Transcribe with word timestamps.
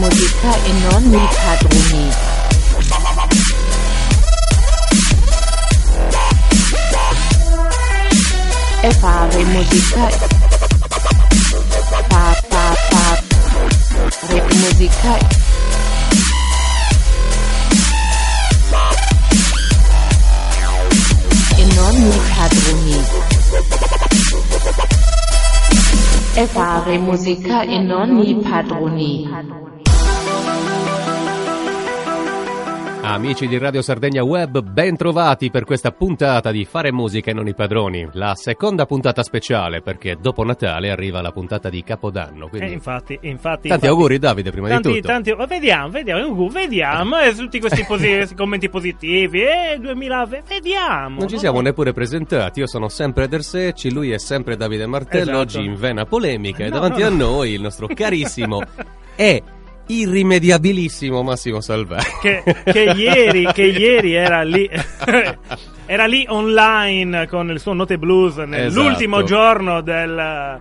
musica 0.00 0.54
e 0.64 0.72
non 0.72 1.02
mi 1.04 1.28
padroni. 1.44 2.10
E 8.80 8.90
fare 8.92 9.44
musica. 9.44 10.08
Pa 12.08 12.42
pa 12.48 12.74
pa. 12.88 13.22
Re 14.28 14.42
musica. 14.54 15.18
E 21.56 21.64
non 21.74 21.94
mi 22.02 22.20
padroni. 22.32 23.04
E 26.32 26.46
fare 26.46 26.98
musica 26.98 27.62
e 27.64 27.78
non 27.80 28.08
mi 28.14 28.34
padroni. 28.36 29.69
Amici 33.12 33.48
di 33.48 33.58
Radio 33.58 33.82
Sardegna 33.82 34.22
Web, 34.22 34.60
ben 34.62 34.96
trovati 34.96 35.50
per 35.50 35.64
questa 35.64 35.90
puntata 35.90 36.52
di 36.52 36.64
Fare 36.64 36.92
Musica 36.92 37.32
e 37.32 37.34
non 37.34 37.48
i 37.48 37.54
padroni, 37.54 38.08
la 38.12 38.36
seconda 38.36 38.86
puntata 38.86 39.24
speciale 39.24 39.82
perché 39.82 40.16
dopo 40.20 40.44
Natale 40.44 40.90
arriva 40.90 41.20
la 41.20 41.32
puntata 41.32 41.68
di 41.68 41.82
Capodanno. 41.82 42.48
Quindi... 42.48 42.68
Eh, 42.68 42.72
infatti, 42.72 43.18
infatti, 43.22 43.66
Tanti 43.66 43.66
infatti, 43.66 43.86
auguri 43.88 44.18
Davide 44.18 44.52
prima 44.52 44.68
tanti, 44.68 44.88
di 44.88 44.94
tutto. 45.00 45.08
Tanti, 45.08 45.34
ma 45.34 45.44
vediamo, 45.44 45.88
vediamo, 45.90 46.48
vediamo, 46.48 47.18
eh, 47.18 47.34
tutti 47.34 47.58
questi, 47.58 47.84
posi- 47.84 48.32
commenti 48.36 48.68
positivi, 48.68 49.42
eh, 49.42 49.76
2000, 49.80 50.28
vediamo. 50.46 51.18
Non 51.18 51.28
ci 51.28 51.38
siamo 51.38 51.60
neppure 51.60 51.92
presentati, 51.92 52.60
io 52.60 52.68
sono 52.68 52.88
sempre 52.88 53.24
Edersecci, 53.24 53.92
lui 53.92 54.12
è 54.12 54.18
sempre 54.18 54.56
Davide 54.56 54.86
Martello, 54.86 55.22
Esatto. 55.32 55.38
oggi 55.38 55.64
in 55.64 55.74
vena 55.74 56.04
polemica 56.04 56.62
e 56.64 56.68
No, 56.68 56.74
davanti 56.74 57.00
no, 57.00 57.06
a 57.08 57.10
no. 57.10 57.16
noi 57.16 57.50
il 57.54 57.60
nostro 57.60 57.88
carissimo 57.88 58.62
e 59.16 59.42
irrimediabilissimo 59.98 61.22
Massimo 61.22 61.60
Salvati. 61.60 62.04
Che, 62.20 62.42
che 62.64 62.82
ieri, 62.96 63.46
che 63.52 63.64
ieri 63.66 64.12
era 64.14 64.42
lì, 64.42 64.68
era 65.86 66.06
lì 66.06 66.24
online 66.28 67.26
con 67.26 67.50
il 67.50 67.58
suo 67.60 67.72
Note 67.72 67.98
Blues 67.98 68.36
nell'ultimo 68.36 69.16
Esatto. 69.16 69.24
giorno 69.24 69.80
del, 69.80 70.60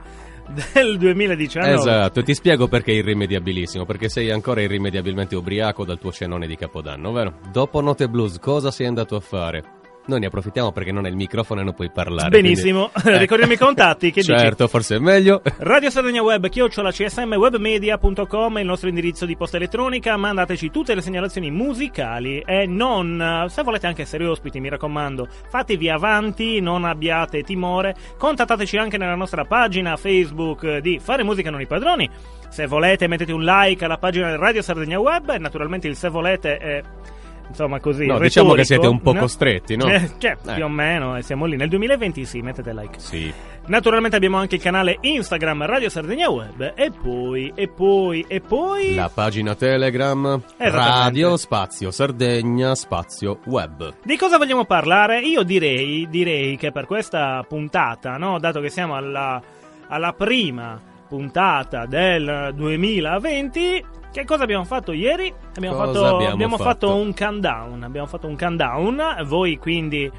del 0.73 0.97
2019. 0.97 1.73
Esatto, 1.73 2.23
ti 2.23 2.33
spiego 2.33 2.67
perché 2.67 2.91
è 2.91 2.95
irrimediabilissimo, 2.95 3.86
perché 3.86 4.09
sei 4.09 4.31
ancora 4.31 4.61
irrimediabilmente 4.61 5.36
ubriaco 5.36 5.86
dal 5.86 5.99
tuo 5.99 6.11
cenone 6.11 6.47
di 6.47 6.55
Capodanno, 6.55 7.11
vero? 7.11 7.36
Dopo 7.52 7.81
Note 7.81 8.08
Blues, 8.09 8.39
cosa 8.39 8.71
sei 8.71 8.88
andato 8.88 9.16
a 9.16 9.19
fare? 9.19 9.77
Noi 10.09 10.19
ne 10.19 10.25
approfittiamo 10.25 10.71
perché 10.71 10.91
non 10.91 11.05
hai 11.05 11.11
il 11.11 11.15
microfono 11.15 11.61
e 11.61 11.63
non 11.63 11.73
puoi 11.75 11.91
parlare. 11.91 12.29
Benissimo, 12.29 12.89
quindi- 12.91 13.09
Eh. 13.15 13.17
ricordiamo 13.19 13.53
i 13.53 13.57
contatti, 13.57 14.11
che 14.11 14.21
dici? 14.21 14.35
Certo, 14.35 14.67
forse 14.67 14.95
è 14.95 14.99
meglio. 14.99 15.41
Radio 15.59 15.91
Sardegna 15.91 16.23
Web, 16.23 16.49
chiocciola 16.49 16.91
csmwebmedia.com 16.91 18.57
è 18.57 18.61
il 18.61 18.65
nostro 18.65 18.89
indirizzo 18.89 19.25
di 19.27 19.35
posta 19.37 19.57
elettronica, 19.57 20.17
mandateci 20.17 20.71
tutte 20.71 20.95
le 20.95 21.02
segnalazioni 21.02 21.52
musicali 21.52 22.39
e 22.39 22.65
non, 22.65 23.45
se 23.49 23.61
volete 23.61 23.85
anche 23.87 24.02
essere 24.02 24.25
ospiti, 24.25 24.59
mi 24.59 24.69
raccomando, 24.69 25.27
fatevi 25.49 25.89
avanti, 25.89 26.59
non 26.59 26.85
abbiate 26.85 27.43
timore, 27.43 27.95
contattateci 28.17 28.77
anche 28.77 28.97
nella 28.97 29.15
nostra 29.15 29.45
pagina 29.45 29.95
Facebook 29.95 30.77
di 30.77 30.99
Fare 30.99 31.23
Musica 31.23 31.52
Non 31.52 31.61
i 31.61 31.67
Padroni, 31.67 32.09
se 32.49 32.65
volete 32.65 33.07
mettete 33.07 33.31
un 33.31 33.43
like 33.43 33.85
alla 33.85 33.97
pagina 33.97 34.31
di 34.31 34.37
Radio 34.37 34.63
Sardegna 34.63 34.99
Web 34.99 35.30
e 35.30 35.37
naturalmente 35.37 35.87
il 35.87 35.95
se 35.95 36.09
volete 36.09 36.57
è... 36.57 36.81
Insomma, 37.50 37.80
così. 37.80 38.05
No, 38.05 38.19
diciamo 38.19 38.53
che 38.53 38.64
siete 38.64 38.88
un 38.88 39.02
po' 39.02 39.14
costretti, 39.14 39.75
no? 39.75 39.88
Eh, 39.92 40.11
cioè, 40.17 40.38
Eh. 40.45 40.53
più 40.53 40.64
o 40.64 40.69
meno, 40.69 41.17
e 41.17 41.23
siamo 41.23 41.45
lì. 41.45 41.55
Nel 41.58 41.67
2020 41.69 42.23
sì, 42.25 42.42
mettete 42.42 42.73
like. 42.73 43.00
Sì. 43.00 43.33
Naturalmente 43.66 44.16
abbiamo 44.16 44.38
anche 44.38 44.55
il 44.55 44.61
canale 44.61 44.97
Instagram 45.02 45.66
Radio 45.66 45.89
Sardegna 45.89 46.30
Web 46.30 46.73
e 46.75 46.89
poi, 46.92 47.52
e 47.53 47.67
poi, 47.67 48.25
e 48.27 48.39
poi... 48.42 48.95
La 48.95 49.11
pagina 49.14 49.53
Telegram, 49.53 50.42
radio, 50.58 51.38
spazio, 51.38 51.92
Sardegna, 51.92 52.73
spazio, 52.73 53.39
web. 53.45 53.93
Di 54.04 54.17
cosa 54.17 54.38
vogliamo 54.38 54.65
parlare? 54.65 55.20
Io 55.21 55.43
direi, 55.43 56.08
direi 56.09 56.55
che 56.58 56.71
per 56.71 56.86
questa 56.88 57.45
puntata, 57.48 58.17
no, 58.17 58.39
dato 58.39 58.59
che 58.59 58.70
siamo 58.70 58.95
alla, 58.95 59.39
alla 59.88 60.14
prima 60.14 60.82
puntata 61.08 61.86
del 61.86 62.52
2020, 62.55 63.83
che 64.11 64.25
cosa 64.25 64.43
abbiamo 64.43 64.64
fatto 64.64 64.92
ieri? 64.92 65.33
Abbiamo, 65.55 65.77
fatto, 65.77 66.05
abbiamo 66.05 66.58
fatto 66.58 66.87
fatto? 66.87 66.95
un 66.95 67.14
countdown. 67.14 67.83
Abbiamo 67.83 68.08
fatto 68.08 68.27
un 68.27 68.37
countdown. 68.37 69.23
Voi 69.25 69.58
quindi 69.58 70.11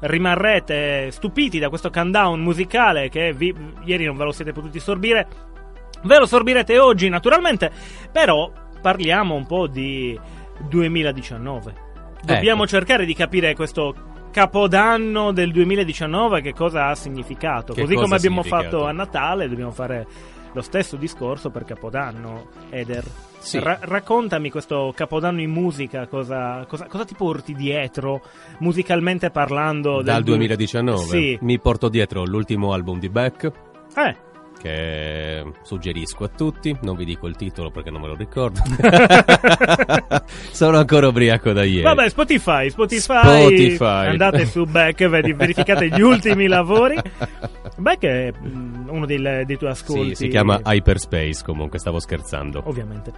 rimarrete 0.00 1.10
stupiti 1.10 1.58
da 1.58 1.68
questo 1.68 1.90
countdown 1.90 2.40
musicale 2.40 3.08
che 3.08 3.32
vi- 3.32 3.54
ieri 3.84 4.04
non 4.04 4.16
ve 4.16 4.24
lo 4.24 4.32
siete 4.32 4.52
potuti 4.52 4.78
sorbire. 4.80 5.26
Ve 6.02 6.18
lo 6.18 6.26
sorbirete 6.26 6.78
oggi, 6.78 7.08
naturalmente. 7.08 7.70
Però 8.10 8.50
parliamo 8.80 9.34
un 9.34 9.46
po' 9.46 9.66
di 9.66 10.18
2019. 10.68 11.74
Dobbiamo 12.24 12.62
Ecco. 12.62 12.70
cercare 12.70 13.04
di 13.04 13.14
capire 13.14 13.54
questo 13.54 13.94
capodanno 14.32 15.32
del 15.32 15.52
2019 15.52 16.40
che 16.40 16.52
cosa 16.52 16.86
ha 16.88 16.94
significato. 16.94 17.72
Che 17.72 17.82
Così 17.82 17.94
come 17.94 18.16
abbiamo 18.16 18.42
fatto 18.42 18.86
a 18.86 18.92
Natale, 18.92 19.48
dobbiamo 19.48 19.72
fare 19.72 20.06
lo 20.54 20.60
stesso 20.62 20.96
discorso 20.96 21.50
per 21.50 21.64
Capodanno, 21.64 22.48
Eder. 22.70 23.04
Sì. 23.38 23.58
Ra- 23.58 23.78
raccontami 23.80 24.50
questo 24.50 24.92
Capodanno 24.94 25.40
in 25.40 25.50
musica, 25.50 26.06
cosa, 26.06 26.64
cosa- 26.68 26.86
cosa 26.86 27.04
ti 27.04 27.14
porti 27.16 27.54
dietro, 27.54 28.22
musicalmente 28.58 29.30
parlando? 29.30 30.00
Dal 30.02 30.22
du- 30.22 30.30
2019 30.30 31.04
Sì. 31.06 31.38
mi 31.40 31.58
porto 31.58 31.88
dietro 31.88 32.24
l'ultimo 32.24 32.72
album 32.72 32.98
di 33.00 33.08
Beck, 33.08 33.50
Eh, 33.96 34.16
che 34.60 35.44
suggerisco 35.62 36.22
a 36.24 36.28
tutti. 36.28 36.76
Non 36.82 36.94
vi 36.96 37.04
dico 37.04 37.26
il 37.26 37.34
titolo 37.36 37.70
perché 37.70 37.90
non 37.90 38.00
me 38.00 38.06
lo 38.06 38.14
ricordo. 38.14 38.60
Sono 40.52 40.78
ancora 40.78 41.08
ubriaco 41.08 41.52
da 41.52 41.64
ieri. 41.64 41.82
Vabbè, 41.82 42.08
Spotify, 42.08 42.70
Spotify, 42.70 43.40
Spotify. 43.40 44.06
andate 44.06 44.46
su 44.46 44.64
Beck, 44.64 45.06
verificate 45.08 45.88
gli 45.88 46.00
ultimi 46.00 46.46
lavori. 46.46 46.96
Beck 47.76 48.02
è 48.04 48.32
mm, 48.40 48.81
uno 48.92 49.06
dei, 49.06 49.18
dei 49.44 49.56
tuoi 49.56 49.70
ascolti. 49.70 50.14
Sì, 50.14 50.24
si 50.24 50.28
chiama 50.28 50.60
Hyperspace 50.62 51.42
comunque, 51.44 51.78
stavo 51.78 51.98
scherzando. 51.98 52.62
Ovviamente. 52.64 53.12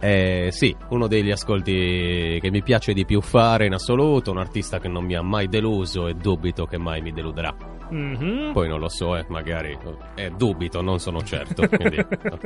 Eh, 0.00 0.48
sì, 0.52 0.74
uno 0.90 1.08
degli 1.08 1.30
ascolti 1.30 2.38
che 2.40 2.50
mi 2.50 2.62
piace 2.62 2.92
di 2.92 3.04
più 3.04 3.20
fare 3.20 3.66
in 3.66 3.74
assoluto, 3.74 4.30
un 4.30 4.38
artista 4.38 4.78
che 4.78 4.88
non 4.88 5.04
mi 5.04 5.16
ha 5.16 5.22
mai 5.22 5.48
deluso 5.48 6.06
e 6.06 6.14
dubito 6.14 6.66
che 6.66 6.78
mai 6.78 7.00
mi 7.00 7.12
deluderà. 7.12 7.54
Mhm. 7.90 8.52
Poi 8.52 8.68
non 8.68 8.78
lo 8.78 8.88
so, 8.88 9.16
eh, 9.16 9.24
magari 9.28 9.76
eh, 10.14 10.30
dubito, 10.30 10.80
non 10.82 11.00
sono 11.00 11.22
certo. 11.22 11.66
quindi, 11.68 11.96
no. 11.96 12.38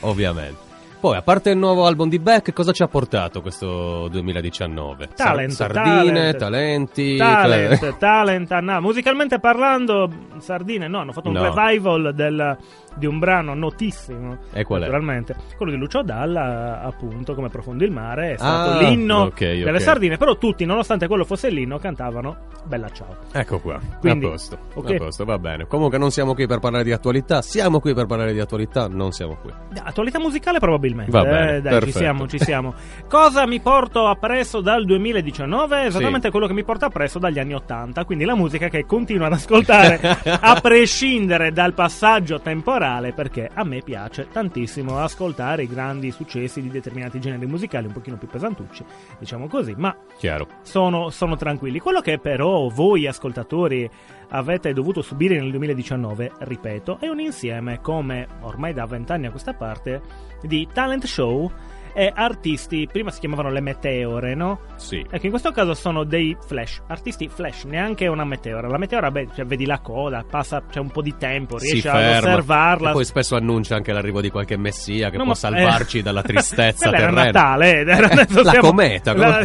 Ovviamente. 0.10 0.78
Poi, 1.00 1.16
a 1.16 1.22
parte 1.22 1.48
il 1.48 1.56
nuovo 1.56 1.86
album 1.86 2.10
di 2.10 2.18
Beck, 2.18 2.52
cosa 2.52 2.72
ci 2.72 2.82
ha 2.82 2.86
portato 2.88 3.40
questo 3.40 4.06
2019? 4.08 5.08
Sar- 5.14 5.28
Talent, 5.28 5.50
sardine, 5.52 5.86
talent. 6.12 6.36
talenti. 6.36 7.16
Talent, 7.16 7.96
talent, 7.98 8.52
Anna. 8.52 8.80
Musicalmente 8.80 9.38
parlando, 9.38 10.10
Sardine 10.40 10.88
no, 10.88 10.98
hanno 10.98 11.12
fatto 11.12 11.28
un 11.28 11.36
No. 11.36 11.54
revival 11.54 12.12
del- 12.14 12.56
di 12.96 13.06
un 13.06 13.18
brano 13.18 13.54
notissimo. 13.54 14.38
E 14.52 14.64
qual 14.64 14.80
è? 14.80 14.84
Naturalmente, 14.84 15.34
quello 15.56 15.72
di 15.72 15.78
Lucio 15.78 16.02
Dalla, 16.02 16.82
appunto, 16.82 17.34
come 17.34 17.48
Profondo 17.48 17.84
il 17.84 17.90
mare, 17.90 18.32
è 18.32 18.36
stato 18.36 18.70
Ah, 18.70 18.80
l'inno 18.82 19.16
ok, 19.24 19.38
delle 19.38 19.70
ok. 19.70 19.80
Sardine. 19.80 20.16
Però 20.16 20.36
tutti, 20.36 20.64
nonostante 20.64 21.06
quello 21.06 21.24
fosse 21.24 21.50
l'inno, 21.50 21.78
cantavano 21.78 22.48
Bella 22.64 22.88
ciao. 22.90 23.16
Ecco 23.32 23.58
qua, 23.58 23.80
Quindi, 24.00 24.26
a 24.26 24.28
posto, 24.28 24.58
ok. 24.74 24.90
a 24.90 24.96
posto, 24.96 25.24
va 25.24 25.38
bene. 25.38 25.66
Comunque 25.66 25.98
non 25.98 26.10
siamo 26.10 26.34
qui 26.34 26.46
per 26.46 26.58
parlare 26.58 26.84
di 26.84 26.92
attualità, 26.92 27.40
siamo 27.42 27.80
qui 27.80 27.94
per 27.94 28.06
parlare 28.06 28.32
di 28.32 28.40
attualità, 28.40 28.86
non 28.86 29.12
siamo 29.12 29.36
qui. 29.36 29.50
Attualità 29.82 30.18
musicale 30.18 30.58
probabilmente. 30.58 31.10
Va 31.10 31.22
bene, 31.22 31.56
eh, 31.56 31.60
dai, 31.62 31.82
ci 31.82 31.92
siamo, 31.92 32.28
ci 32.28 32.38
siamo. 32.38 32.74
Cosa 33.08 33.46
mi 33.46 33.60
porto 33.60 34.06
appresso 34.06 34.60
dal 34.60 34.84
2019? 34.84 35.86
Esattamente 35.86 36.30
quello 36.30 36.46
che 36.46 36.52
mi 36.52 36.64
porta 36.64 36.86
appresso 36.86 37.18
dagli 37.18 37.38
anni 37.38 37.54
80, 37.54 38.04
quindi 38.04 38.24
la 38.24 38.34
musica 38.34 38.68
che 38.68 38.84
continuo 38.84 39.26
ad 39.26 39.32
ascoltare 39.32 39.98
a 40.40 40.60
prescindere 40.60 41.52
dal 41.52 41.72
passaggio 41.72 42.40
temporale 42.40 42.79
perché 42.80 43.50
a 43.52 43.62
me 43.62 43.82
piace 43.82 44.28
tantissimo 44.30 44.98
ascoltare 44.98 45.64
i 45.64 45.68
grandi 45.68 46.10
successi 46.10 46.62
di 46.62 46.70
determinati 46.70 47.20
generi 47.20 47.44
musicali 47.44 47.86
un 47.86 47.92
pochino 47.92 48.16
più 48.16 48.26
pesantucci, 48.26 48.82
diciamo 49.18 49.48
così, 49.48 49.74
ma 49.76 49.94
Chiaro. 50.16 50.46
sono, 50.62 51.10
sono 51.10 51.36
tranquilli. 51.36 51.78
Quello 51.78 52.00
che 52.00 52.18
però 52.18 52.68
voi 52.68 53.06
ascoltatori 53.06 53.88
avete 54.30 54.72
dovuto 54.72 55.02
subire 55.02 55.38
nel 55.38 55.50
2019, 55.50 56.32
ripeto, 56.38 56.98
è 57.00 57.08
un 57.08 57.20
insieme, 57.20 57.80
come 57.82 58.26
ormai 58.40 58.72
da 58.72 58.86
vent'anni 58.86 59.26
a 59.26 59.30
questa 59.30 59.52
parte, 59.52 60.00
di 60.40 60.66
talent 60.72 61.04
show 61.04 61.50
e 61.94 62.12
artisti, 62.14 62.88
prima 62.90 63.10
si 63.10 63.20
chiamavano 63.20 63.50
le 63.50 63.60
meteore, 63.60 64.34
no? 64.34 64.60
Sì. 64.76 65.04
Ecco, 65.10 65.24
in 65.24 65.30
questo 65.30 65.50
caso 65.52 65.74
sono 65.74 66.04
dei 66.04 66.36
flash, 66.46 66.80
artisti 66.88 67.28
flash, 67.28 67.64
neanche 67.64 68.06
una 68.06 68.24
meteora. 68.24 68.68
La 68.68 68.78
meteora, 68.78 69.10
beh, 69.10 69.28
cioè, 69.34 69.44
vedi 69.44 69.66
la 69.66 69.78
coda, 69.80 70.24
passa, 70.28 70.62
c'è 70.70 70.78
un 70.80 70.90
po' 70.90 71.02
di 71.02 71.14
tempo, 71.18 71.58
riesci 71.58 71.80
ferma. 71.82 72.18
osservarla. 72.18 72.90
E 72.90 72.92
poi 72.92 73.04
spesso 73.04 73.36
annuncia 73.36 73.74
anche 73.76 73.92
l'arrivo 73.92 74.20
di 74.20 74.30
qualche 74.30 74.56
messia 74.56 75.10
che 75.10 75.16
No, 75.16 75.24
può 75.24 75.32
ma- 75.32 75.38
salvarci 75.38 75.98
eh, 75.98 76.02
dalla 76.02 76.22
tristezza 76.22 76.88
Quello 76.90 77.04
era 77.04 77.12
terrena. 77.12 77.24
Natale, 77.24 77.80
eh, 77.84 77.90
adesso 77.92 78.42
La 78.42 78.50
siamo- 78.50 78.68
cometa, 78.68 79.12
la- 79.16 79.42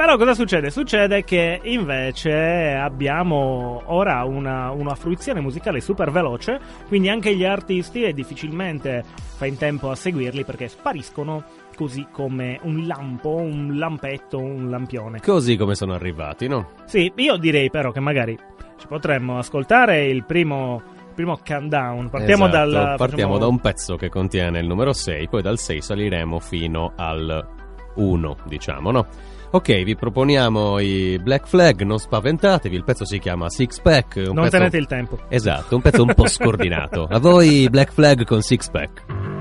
Però 0.00 0.16
cosa 0.16 0.32
succede? 0.32 0.70
Succede 0.70 1.24
che 1.24 1.60
invece 1.62 2.72
abbiamo 2.72 3.82
ora 3.84 4.24
una, 4.24 4.70
una 4.70 4.94
fruizione 4.94 5.40
musicale 5.40 5.82
super 5.82 6.10
veloce, 6.10 6.58
quindi 6.88 7.10
anche 7.10 7.36
gli 7.36 7.44
artisti 7.44 8.04
è 8.04 8.14
difficilmente 8.14 9.04
fa 9.36 9.44
in 9.44 9.58
tempo 9.58 9.90
a 9.90 9.94
seguirli 9.94 10.42
perché 10.46 10.68
spariscono 10.68 11.44
così 11.76 12.06
come 12.10 12.58
un 12.62 12.86
lampo, 12.86 13.34
un 13.34 13.76
lampetto, 13.76 14.38
un 14.38 14.70
lampione. 14.70 15.20
Così 15.20 15.58
come 15.58 15.74
sono 15.74 15.92
arrivati, 15.92 16.48
no? 16.48 16.70
Sì, 16.86 17.12
io 17.16 17.36
direi 17.36 17.68
però 17.68 17.92
che 17.92 18.00
magari 18.00 18.38
ci 18.78 18.86
potremmo 18.86 19.36
ascoltare 19.36 20.06
il 20.06 20.24
primo, 20.24 20.80
primo 21.14 21.38
countdown. 21.46 22.08
Partiamo, 22.08 22.46
Esatto, 22.46 22.70
dal, 22.70 22.94
partiamo 22.96 23.34
facciamo- 23.34 23.38
da 23.38 23.46
un 23.48 23.60
pezzo 23.60 23.96
che 23.96 24.08
contiene 24.08 24.60
il 24.60 24.66
numero 24.66 24.94
6, 24.94 25.28
poi 25.28 25.42
dal 25.42 25.58
6 25.58 25.82
saliremo 25.82 26.38
fino 26.38 26.94
al 26.96 27.58
1, 27.96 28.36
diciamo, 28.46 28.90
no? 28.90 29.06
Ok, 29.52 29.82
vi 29.82 29.96
proponiamo 29.96 30.78
i 30.78 31.18
Black 31.20 31.48
Flag, 31.48 31.82
non 31.82 31.98
spaventatevi, 31.98 32.76
il 32.76 32.84
pezzo 32.84 33.04
si 33.04 33.18
chiama 33.18 33.50
Six 33.50 33.80
Pack. 33.80 34.16
Non 34.16 34.44
pezzo... 34.44 34.50
tenete 34.50 34.76
il 34.76 34.86
tempo. 34.86 35.18
Esatto, 35.28 35.74
un 35.74 35.82
pezzo 35.82 36.02
un 36.02 36.14
po' 36.14 36.28
scordinato. 36.28 37.08
A 37.10 37.18
voi 37.18 37.68
Black 37.68 37.92
Flag 37.92 38.24
con 38.24 38.42
Six 38.42 38.70
Pack. 38.70 39.39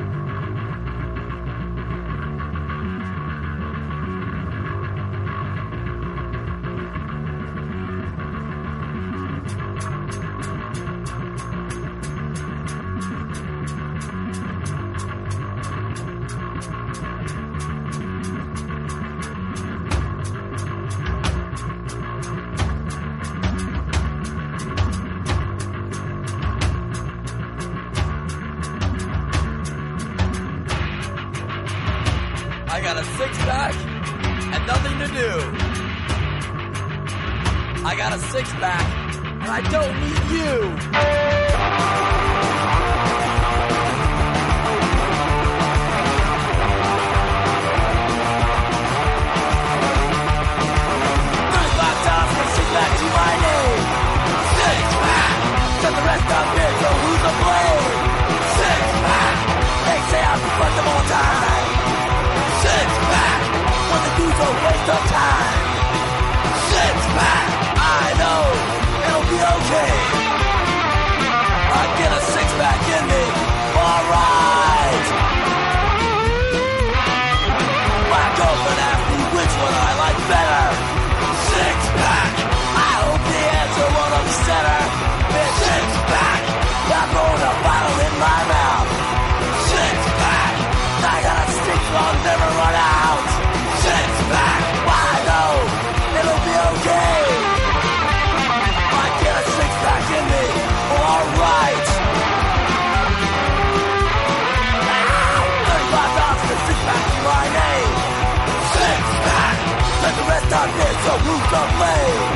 To 111.51 111.62
blame? 111.78 112.31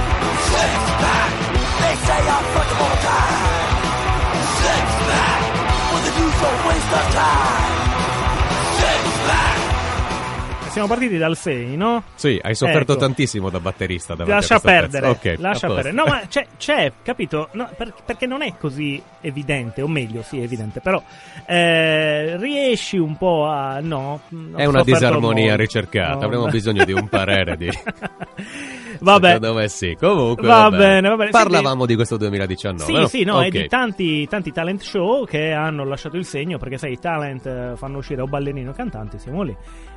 Six 0.53 0.73
pack. 1.01 1.31
They 1.81 1.95
say 2.07 2.19
I'm 2.35 2.45
of 2.73 2.81
all 2.81 2.97
time. 3.03 3.81
Six 4.63 4.85
pack. 5.09 5.41
With 5.93 6.03
the 6.07 6.13
a 6.43 6.51
waste 6.67 6.93
of 6.99 7.05
time. 7.13 7.73
Six 8.79 9.03
pack. 9.27 9.61
Siamo 10.73 10.87
partiti 10.87 11.17
dal 11.19 11.37
6, 11.37 11.75
no? 11.75 12.01
Sì, 12.15 12.39
hai 12.41 12.55
sofferto 12.55 12.93
Ecco. 12.93 13.01
tantissimo 13.01 13.51
da 13.51 13.59
batterista 13.59 14.15
Lascia 14.17 14.59
perdere, 14.59 15.09
pezzo. 15.13 15.29
Ok, 15.29 15.39
lascia 15.39 15.67
perdere. 15.67 15.91
No, 15.91 16.05
ma 16.05 16.21
c'è, 16.27 16.47
c'è, 16.57 16.91
capito? 17.03 17.49
No, 17.51 17.69
per- 17.77 17.93
perché 18.03 18.25
non 18.25 18.41
è 18.41 18.55
così 18.57 18.99
evidente, 19.21 19.83
o 19.83 19.87
meglio, 19.87 20.23
sì, 20.23 20.39
è 20.39 20.43
evidente, 20.43 20.79
però 20.81 20.99
eh, 21.45 22.37
riesci 22.37 22.97
un 22.97 23.15
po' 23.17 23.45
a. 23.45 23.81
No, 23.81 24.21
È 24.55 24.65
una 24.65 24.81
disarmonia 24.83 25.49
molto. 25.49 25.61
ricercata, 25.61 26.15
No. 26.15 26.25
avremo 26.25 26.47
bisogno 26.47 26.83
di 26.85 26.91
un 26.93 27.07
parere 27.07 27.55
di... 27.55 27.69
Vabbè. 28.99 29.33
Secondo 29.33 29.53
me 29.55 29.67
sì. 29.67 29.95
Comunque, 29.99 30.47
Va 30.47 30.69
vabbè. 30.69 30.77
bene, 30.77 31.09
va 31.09 31.15
bene. 31.15 31.29
Parlavamo 31.31 31.85
di 31.85 31.95
questo 31.95 32.17
2019. 32.17 32.83
Sì, 32.83 32.93
no? 32.93 33.07
sì, 33.07 33.23
no, 33.23 33.35
Ok. 33.37 33.45
e 33.45 33.49
di 33.49 33.67
tanti, 33.67 34.27
tanti 34.27 34.51
talent 34.51 34.81
show 34.81 35.25
che 35.25 35.51
hanno 35.51 35.83
lasciato 35.85 36.17
il 36.17 36.25
segno, 36.25 36.57
perché 36.57 36.77
sai, 36.77 36.93
i 36.93 36.99
talent 36.99 37.45
eh, 37.45 37.73
fanno 37.75 37.97
uscire 37.97 38.21
o 38.21 38.25
ballerini 38.27 38.67
o 38.67 38.73
cantanti, 38.73 39.17
siamo 39.19 39.41
lì. 39.43 39.55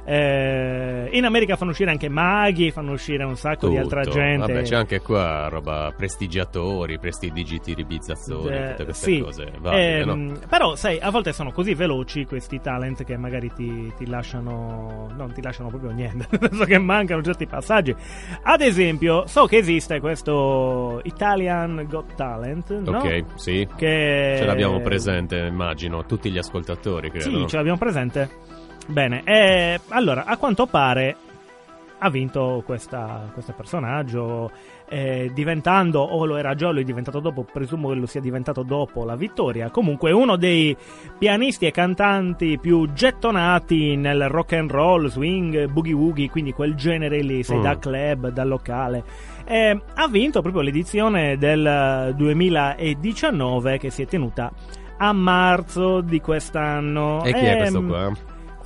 Eh, 0.09 1.09
in 1.13 1.25
America 1.25 1.57
fanno 1.57 1.73
uscire 1.73 1.91
anche 1.91 2.09
maghi, 2.09 2.71
fanno 2.71 2.93
uscire 2.93 3.25
un 3.25 3.37
sacco 3.37 3.69
di 3.69 3.77
altra 3.77 4.03
Tutto. 4.03 4.15
gente. 4.15 4.53
Vabbè, 4.53 4.63
c'è 4.63 4.77
anche 4.77 5.01
qua 5.01 5.49
roba 5.49 5.93
prestigiatori, 5.97 6.99
prestidigiti 6.99 7.75
ribizzazzoni, 7.75 8.55
Eh, 8.57 8.69
tutte 8.71 8.85
queste 8.85 9.11
sì. 9.13 9.21
cose. 9.21 9.51
valide, 9.59 10.05
no? 10.05 10.13
Ehm, 10.13 10.39
Però, 10.49 10.77
sai, 10.77 10.99
a 11.01 11.11
volte 11.11 11.33
sono 11.33 11.51
così 11.53 11.75
veloci 11.75 12.25
questi 12.25 12.61
talent 12.61 13.05
che 13.05 13.17
magari 13.17 13.53
ti, 13.53 13.93
ti 13.97 14.07
lasciano. 14.07 15.09
Non 15.17 15.33
ti 15.33 15.43
lasciano 15.43 15.69
proprio 15.71 15.91
niente. 15.91 16.27
Nel 16.39 16.51
senso 16.51 16.65
che 16.65 16.79
mancano 16.79 17.23
certi 17.23 17.47
passaggi. 17.47 17.95
Ad 18.43 18.61
esempio, 18.61 18.85
so 19.27 19.47
che 19.47 19.57
esiste 19.59 20.01
questo 20.01 21.01
Italian 21.05 21.87
Got 21.89 22.15
Talent. 22.15 22.79
No? 22.81 22.99
Ok, 22.99 23.25
sì. 23.35 23.67
Che... 23.77 24.37
Ce 24.39 24.45
l'abbiamo 24.45 24.81
presente, 24.81 25.37
immagino, 25.39 26.05
tutti 26.05 26.31
gli 26.31 26.39
ascoltatori, 26.39 27.11
credo. 27.11 27.25
Sì, 27.25 27.47
ce 27.49 27.57
l'abbiamo 27.57 27.79
presente. 27.79 28.29
Bene, 28.89 29.23
eh, 29.25 29.81
allora, 29.89 30.25
a 30.25 30.37
quanto 30.37 30.67
pare 30.67 31.17
ha 31.99 32.11
vinto 32.11 32.63
questa- 32.67 33.29
questo 33.33 33.53
personaggio 33.53 34.51
eh, 34.89 35.31
diventando, 35.35 36.01
o 36.01 36.25
lo 36.25 36.37
era 36.37 36.55
già, 36.55 36.71
lo 36.71 36.81
è 36.81 36.85
diventato 36.85 37.21
dopo, 37.21 37.45
presumo 37.51 37.89
che 37.89 37.95
lo 37.97 38.07
sia 38.07 38.21
diventato 38.21 38.63
dopo 38.63 39.05
la 39.05 39.17
vittoria. 39.17 39.71
Comunque 39.71 40.13
uno 40.13 40.37
dei 40.37 40.77
pianisti 41.19 41.67
e 41.67 41.71
cantanti 41.71 42.59
più 42.59 42.93
gettonati 42.93 43.97
nel 43.97 44.29
rock 44.29 44.53
and 44.55 44.71
roll, 44.71 45.07
swing, 45.09 45.67
boogie 45.71 45.93
woogie, 45.93 46.31
quindi 46.31 46.53
quel 46.53 46.75
genere 46.75 47.21
lì, 47.23 47.43
sei 47.43 47.59
Mm. 47.59 47.63
da 47.63 47.79
club, 47.79 48.29
da 48.31 48.45
locale. 48.45 49.05
Eh, 49.49 49.81
ha 49.95 50.09
vinto 50.09 50.41
proprio 50.43 50.63
l'edizione 50.63 51.37
del 51.39 52.15
2019 52.17 53.79
che 53.79 53.91
si 53.91 54.03
è 54.03 54.07
tenuta 54.07 54.51
a 54.99 55.13
marzo 55.13 56.01
di 56.01 56.21
quest'anno. 56.21 57.23
E 57.25 57.33
chi 57.33 57.45
è 57.45 57.57
questo 57.59 57.79
Ehm, 57.79 57.89
qua? 57.89 58.13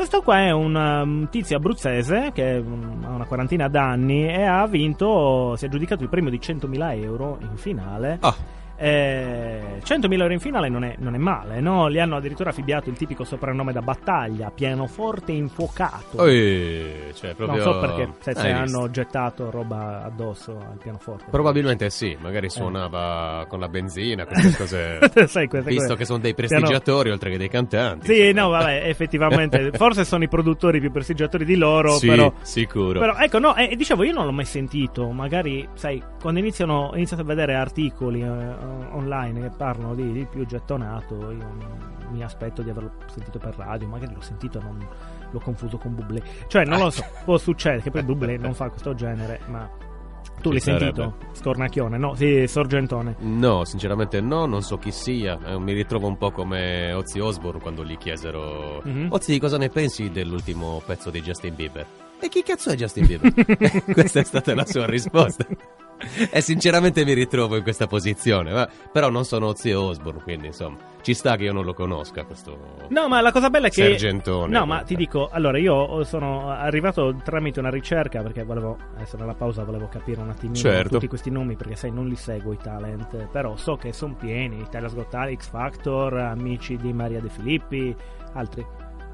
Questo 0.01 0.23
qua 0.23 0.39
è 0.39 0.51
un 0.51 0.75
um, 0.75 1.29
tizio 1.29 1.59
abruzzese 1.59 2.31
che 2.33 2.57
um, 2.57 3.05
ha 3.05 3.11
una 3.11 3.27
quarantina 3.27 3.69
d'anni 3.69 4.27
e 4.27 4.45
ha 4.45 4.67
vinto, 4.67 5.57
si 5.57 5.67
è 5.67 5.69
aggiudicato 5.69 6.03
il 6.03 6.09
premio 6.09 6.31
di 6.31 6.39
100.000 6.39 7.03
euro 7.03 7.37
in 7.43 7.55
finale. 7.59 8.17
Ah, 8.23 8.35
Eh, 8.83 9.79
100.000 9.85 10.21
euro 10.21 10.33
in 10.33 10.41
finale 10.41 10.71
non 10.71 10.85
è, 10.85 10.95
non 10.99 11.15
è 11.15 11.19
male, 11.19 11.61
no? 11.61 11.91
Gli 11.91 11.99
hanno 11.99 12.17
addirittura 12.17 12.49
affibbiato 12.49 12.89
il 12.89 12.97
tipico 12.97 13.25
soprannome 13.25 13.73
da 13.73 13.83
battaglia, 13.83 14.51
pianoforte 14.51 15.33
infuocato. 15.33 16.21
oi, 16.23 17.11
cioè 17.13 17.35
proprio... 17.35 17.63
Non 17.63 17.75
so 17.75 17.79
perché, 17.81 18.09
se, 18.21 18.33
se 18.35 18.41
Hai 18.41 18.53
hanno 18.53 18.63
visto? 18.65 18.91
gettato 18.91 19.51
roba 19.51 20.03
addosso 20.03 20.53
al 20.57 20.79
pianoforte. 20.81 21.25
Probabilmente 21.31 21.91
sì, 21.91 22.17
magari 22.21 22.49
suonava 22.49 23.45
con 23.49 23.61
la 23.61 23.69
benzina, 23.69 24.25
queste 24.27 24.57
cose... 24.57 24.99
Sai, 25.27 25.47
queste 25.47 25.69
Visto 25.71 25.85
cose. 25.89 25.97
che 25.97 26.05
sono 26.07 26.19
dei 26.21 26.33
Piano- 26.35 26.49
prestigiatori 26.49 27.11
oltre 27.11 27.31
che 27.31 27.37
dei 27.37 27.49
cantanti. 27.51 28.07
Sì, 28.07 28.29
insomma. 28.29 28.41
no, 28.41 28.49
vabbè, 28.49 28.83
effettivamente, 28.89 29.71
forse 29.73 30.05
sono 30.05 30.25
i 30.25 30.29
produttori 30.29 30.81
più 30.81 30.91
prestigiatori 30.91 31.45
di 31.45 31.57
loro, 31.57 31.99
Sì, 31.99 32.07
però... 32.07 32.33
sicuro. 32.41 32.99
Però 32.99 33.15
ecco, 33.19 33.39
no, 33.39 33.55
eh, 33.57 33.77
dicevo, 33.77 34.05
io 34.05 34.13
non 34.15 34.25
l'ho 34.25 34.33
mai 34.33 34.47
sentito. 34.47 35.11
Magari, 35.11 35.69
sai, 35.75 36.03
quando 36.21 36.41
iniziano, 36.41 36.93
iniziate 36.95 37.23
a 37.23 37.27
vedere 37.27 37.55
articoli 37.55 38.23
eh, 38.23 38.27
online 38.93 39.41
che 39.41 39.51
parlano 39.57 39.95
di, 39.95 40.13
di 40.13 40.27
più 40.31 40.47
gettonato, 40.47 41.31
io 41.31 41.79
mi 42.11 42.23
aspetto 42.23 42.63
di 42.63 42.71
averlo 42.71 42.93
sentito 43.07 43.39
per 43.39 43.55
radio, 43.57 43.87
magari 43.89 44.15
l'ho 44.15 44.21
sentito 44.21 44.61
non 44.61 44.87
l'ho 45.31 45.41
confuso 45.41 45.77
con 45.79 45.95
Bublé. 45.95 46.23
Cioè, 46.49 46.65
non 46.65 46.79
lo 46.81 46.91
so, 46.91 47.05
può 47.25 47.39
succedere 47.39 47.83
che 47.83 47.91
poi 47.91 48.03
Bublé 48.03 48.37
non 48.37 48.55
fa 48.55 48.69
questo 48.69 48.95
genere, 48.95 49.41
ma 49.47 49.69
tu 50.41 50.51
l'hai 50.51 50.61
sentito? 50.61 51.17
Scornacchione, 51.33 51.99
no? 51.99 52.15
Sì, 52.15 52.47
Sorgentone. 52.47 53.17
No, 53.19 53.65
sinceramente 53.65 54.21
no, 54.21 54.47
non 54.47 54.63
so 54.63 54.79
chi 54.79 54.91
sia. 54.91 55.39
Eh, 55.45 55.59
mi 55.59 55.73
ritrovo 55.75 56.07
un 56.07 56.17
po' 56.17 56.31
come 56.31 56.93
Ozzy 56.93 57.21
Osbourne 57.21 57.61
quando 57.61 57.85
gli 57.85 57.97
chiesero 57.99 58.81
Mhm. 58.85 59.09
Ozzy, 59.11 59.39
cosa 59.39 59.59
ne 59.59 59.69
pensi 59.69 60.11
dell'ultimo 60.11 60.83
pezzo 60.85 61.11
di 61.11 61.21
Justin 61.21 61.55
Bieber? 61.55 61.87
E 62.19 62.29
chi 62.29 62.43
cazzo 62.43 62.71
è 62.71 62.75
Justin 62.75 63.07
Bieber? 63.07 63.33
Questa 63.93 64.21
è 64.21 64.25
stata 64.25 64.55
la 64.55 64.65
sua 64.67 64.87
risposta. 64.87 65.47
E 66.31 66.41
sinceramente 66.41 67.05
mi 67.05 67.13
ritrovo 67.13 67.57
in 67.57 67.63
questa 67.63 67.87
posizione, 67.87 68.53
ma- 68.53 68.69
però 68.93 69.11
non 69.11 69.25
sono 69.25 69.47
Ozzy 69.47 69.73
Osbourne, 69.73 70.23
quindi 70.23 70.47
insomma, 70.47 70.77
ci 71.03 71.15
sta 71.15 71.37
che 71.37 71.45
io 71.45 71.53
non 71.53 71.65
lo 71.65 71.73
conosca 71.75 72.25
questo 72.25 72.87
No, 72.89 73.09
ma 73.09 73.21
la 73.21 73.33
cosa 73.33 73.49
bella 73.51 73.67
è 73.69 73.71
che. 73.71 73.83
Sergentone. 73.85 74.57
No, 74.57 74.67
ma 74.67 74.83
ti 74.83 74.97
dico, 74.97 75.29
allora 75.31 75.59
io 75.59 76.03
sono 76.05 76.51
arrivato 76.51 77.15
tramite 77.23 77.61
una 77.61 77.71
ricerca 77.71 78.23
perché 78.23 78.45
volevo, 78.45 78.77
adesso 78.97 79.17
nella 79.17 79.35
pausa 79.35 79.65
volevo 79.65 79.89
capire 79.89 80.21
un 80.21 80.31
attimino 80.31 80.57
Certo. 80.59 80.91
tutti 80.95 81.07
questi 81.09 81.31
nomi 81.31 81.57
perché 81.57 81.77
sai, 81.77 81.91
non 81.91 82.07
li 82.09 82.17
seguo 82.17 82.53
i 82.53 82.59
talent, 82.59 83.27
però 83.29 83.57
so 83.57 83.77
che 83.77 83.93
sono 83.93 84.15
pieni, 84.15 84.61
Italia 84.61 84.89
Got 84.89 85.35
X 85.37 85.49
Factor, 85.49 86.15
amici 86.17 86.77
di 86.77 86.93
Maria 86.93 87.21
De 87.21 87.29
Filippi, 87.29 87.95
altri. 88.35 88.65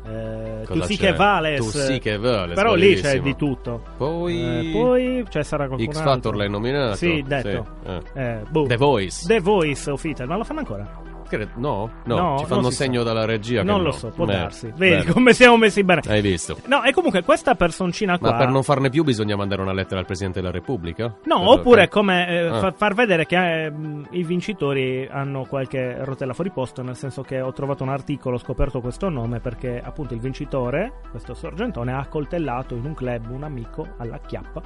Eh, 0.08 0.62
tu 0.66 0.80
sì 0.82 0.96
che 0.96 1.12
vales. 1.12 1.58
Tu 1.60 1.70
sì 1.78 1.98
che 1.98 2.16
vales, 2.18 2.54
Però 2.54 2.75
lì 2.75 2.94
c'è 2.94 3.00
bellissimo. 3.18 3.22
di 3.25 3.36
tutto. 3.36 3.82
Poi, 3.96 4.40
Eh, 4.40 4.70
poi 4.72 5.25
c'è 5.28 5.42
sarà 5.42 5.66
qualcun 5.66 5.92
X. 5.92 6.00
Factor 6.02 6.36
l'hai 6.36 6.48
nominato? 6.50 6.94
Sì, 6.96 7.25
detto. 7.26 7.66
Sì, 7.82 7.90
eh. 7.90 8.22
Eh, 8.22 8.40
boh. 8.48 8.66
The 8.66 8.76
Voice. 8.76 9.26
The 9.26 9.40
Voice 9.40 9.90
Official, 9.90 10.26
ma 10.28 10.36
lo 10.36 10.44
fanno 10.44 10.60
ancora? 10.60 10.88
Cre- 11.28 11.49
No, 11.56 11.90
no, 12.04 12.16
No, 12.16 12.38
ci 12.38 12.45
fanno 12.47 12.71
segno 12.71 13.00
sa. 13.02 13.06
dalla 13.06 13.25
regia. 13.25 13.61
che 13.61 13.66
non 13.66 13.78
lo 13.83 13.87
no. 13.90 13.92
so, 13.92 14.09
può 14.11 14.25
Eh, 14.25 14.28
darsi. 14.33 14.73
Vedi 14.76 14.97
bene. 15.02 15.12
come 15.12 15.33
siamo 15.33 15.56
messi 15.56 15.83
bene. 15.85 16.02
Hai 16.06 16.21
visto? 16.21 16.59
No, 16.66 16.83
e 16.83 16.92
comunque 16.92 17.23
questa 17.23 17.54
personcina 17.54 18.18
qua. 18.18 18.30
Ma 18.33 18.37
per 18.37 18.49
non 18.49 18.62
farne 18.62 18.90
più 18.90 19.02
bisogna 19.04 19.37
mandare 19.37 19.62
una 19.62 19.73
lettera 19.73 20.00
al 20.00 20.06
Presidente 20.06 20.40
della 20.40 20.52
Repubblica? 20.52 21.14
No, 21.25 21.38
Per- 21.40 21.49
oppure 21.49 21.88
come 21.88 22.28
eh, 22.28 22.47
Ah. 22.47 22.59
fa- 22.61 22.73
far 22.73 22.95
vedere 22.95 23.26
che 23.26 23.64
eh, 23.66 23.73
i 24.11 24.23
vincitori 24.25 25.06
hanno 25.11 25.45
qualche 25.45 26.04
rotella 26.04 26.33
fuori 26.33 26.50
posto, 26.50 26.83
nel 26.83 26.97
senso 26.97 27.23
che 27.23 27.40
ho 27.40 27.52
trovato 27.52 27.83
un 27.83 27.88
articolo, 27.90 28.37
ho 28.37 28.38
scoperto 28.38 28.80
questo 28.80 29.09
nome 29.09 29.40
perché 29.40 29.80
appunto 29.85 30.14
il 30.14 30.21
vincitore, 30.21 30.92
questo 31.11 31.35
Sorgentone, 31.35 31.92
ha 31.92 31.99
accoltellato 31.99 32.75
in 32.75 32.85
un 32.85 32.95
club 32.95 33.30
un 33.30 33.42
amico 33.42 33.87
alla 33.99 34.18
chiappa 34.18 34.62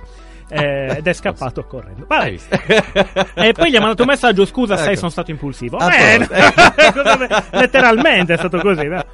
eh, 0.49 0.97
ed 0.99 1.07
è 1.07 1.13
scappato 1.15 1.65
correndo. 1.65 2.07
Visto? 2.25 2.55
E 3.35 3.53
poi 3.53 3.71
gli 3.71 3.77
ha 3.77 3.81
mandato 3.81 4.03
un 4.03 4.09
messaggio: 4.09 4.45
Scusa, 4.45 4.77
sai, 4.79 4.89
Ecco. 4.91 4.97
sono 4.99 5.11
stato 5.11 5.31
impulsivo. 5.31 5.77
Cosa- 5.79 5.91
letteralmente 7.53 8.35
è 8.35 8.37
stato 8.37 8.59
così. 8.59 8.87
beh. 8.87 9.05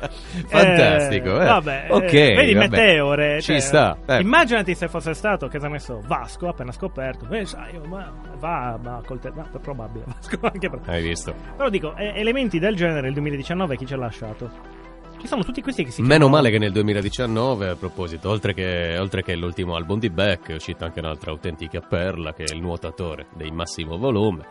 Fantastico, 0.46 1.40
eh. 1.40 1.44
Vabbè, 1.44 1.86
Ok, 1.90 2.12
eh, 2.12 2.34
vedi 2.34 2.54
vabbè. 2.54 2.68
Meteore. 2.68 3.40
Ci 3.40 3.60
sta, 3.60 3.96
eh. 4.06 4.20
Immaginati 4.20 4.74
se 4.74 4.88
fosse 4.88 5.14
stato 5.14 5.48
che 5.48 5.58
si 5.58 5.66
è 5.66 5.68
messo 5.68 6.00
Vasco 6.06 6.48
appena 6.48 6.72
scoperto. 6.72 7.26
Eh, 7.30 7.44
sai, 7.44 7.76
oh, 7.76 7.86
ma 7.86 8.12
va, 8.38 8.78
va 8.80 9.02
col 9.06 9.18
te- 9.18 9.32
no, 9.34 9.46
è 9.52 9.58
probabile. 9.58 10.04
Vasco 10.12 10.38
anche 10.42 10.68
per... 10.70 10.80
Hai 10.86 11.02
visto? 11.02 11.34
Però 11.56 11.68
dico, 11.68 11.94
eh, 11.96 12.12
elementi 12.18 12.58
del 12.58 12.74
genere 12.76 13.00
nel 13.02 13.12
2019 13.12 13.76
chi 13.76 13.86
ci 13.86 13.94
ha 13.94 13.98
lasciato? 13.98 14.84
Ci 15.18 15.26
sono 15.28 15.42
tutti 15.44 15.62
questi 15.62 15.82
che 15.82 15.90
si 15.90 16.02
Meno 16.02 16.14
chiamano- 16.26 16.36
male 16.36 16.50
che 16.50 16.58
nel 16.58 16.72
2019, 16.72 17.68
a 17.70 17.74
proposito, 17.74 18.28
oltre 18.28 18.52
che, 18.52 18.96
oltre 18.98 19.22
che 19.22 19.34
l'ultimo 19.34 19.74
album 19.74 19.98
di 19.98 20.10
Beck, 20.10 20.50
è 20.50 20.54
uscita 20.54 20.84
anche 20.84 21.00
un'altra 21.00 21.30
autentica 21.30 21.80
perla 21.80 22.34
che 22.34 22.44
è 22.44 22.54
il 22.54 22.60
nuotatore 22.60 23.26
dei 23.34 23.50
massimo 23.50 23.96
volume. 23.96 24.44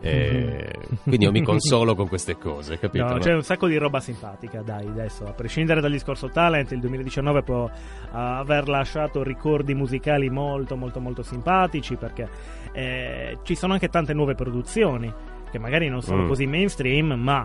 E 0.00 0.72
quindi 1.02 1.24
io 1.24 1.30
mi 1.30 1.42
consolo 1.44 1.94
con 1.94 2.08
queste 2.08 2.38
cose, 2.38 2.78
capito? 2.78 3.04
No, 3.04 3.12
no? 3.12 3.18
c'è 3.18 3.34
un 3.34 3.42
sacco 3.42 3.66
di 3.66 3.76
roba 3.76 4.00
simpatica, 4.00 4.62
dai, 4.62 4.86
adesso, 4.86 5.24
a 5.26 5.32
prescindere 5.32 5.80
dal 5.80 5.90
discorso 5.90 6.28
talent, 6.30 6.72
il 6.72 6.80
2019 6.80 7.42
può 7.42 7.64
uh, 7.64 7.70
aver 8.10 8.68
lasciato 8.68 9.22
ricordi 9.22 9.74
musicali 9.74 10.30
molto, 10.30 10.76
molto, 10.76 11.00
molto 11.00 11.22
simpatici, 11.22 11.96
perché 11.96 12.28
eh, 12.72 13.38
ci 13.42 13.54
sono 13.54 13.74
anche 13.74 13.88
tante 13.88 14.14
nuove 14.14 14.34
produzioni, 14.34 15.12
che 15.50 15.58
magari 15.58 15.88
non 15.88 16.00
sono 16.00 16.22
Mm. 16.22 16.28
così 16.28 16.46
mainstream, 16.46 17.12
ma 17.12 17.44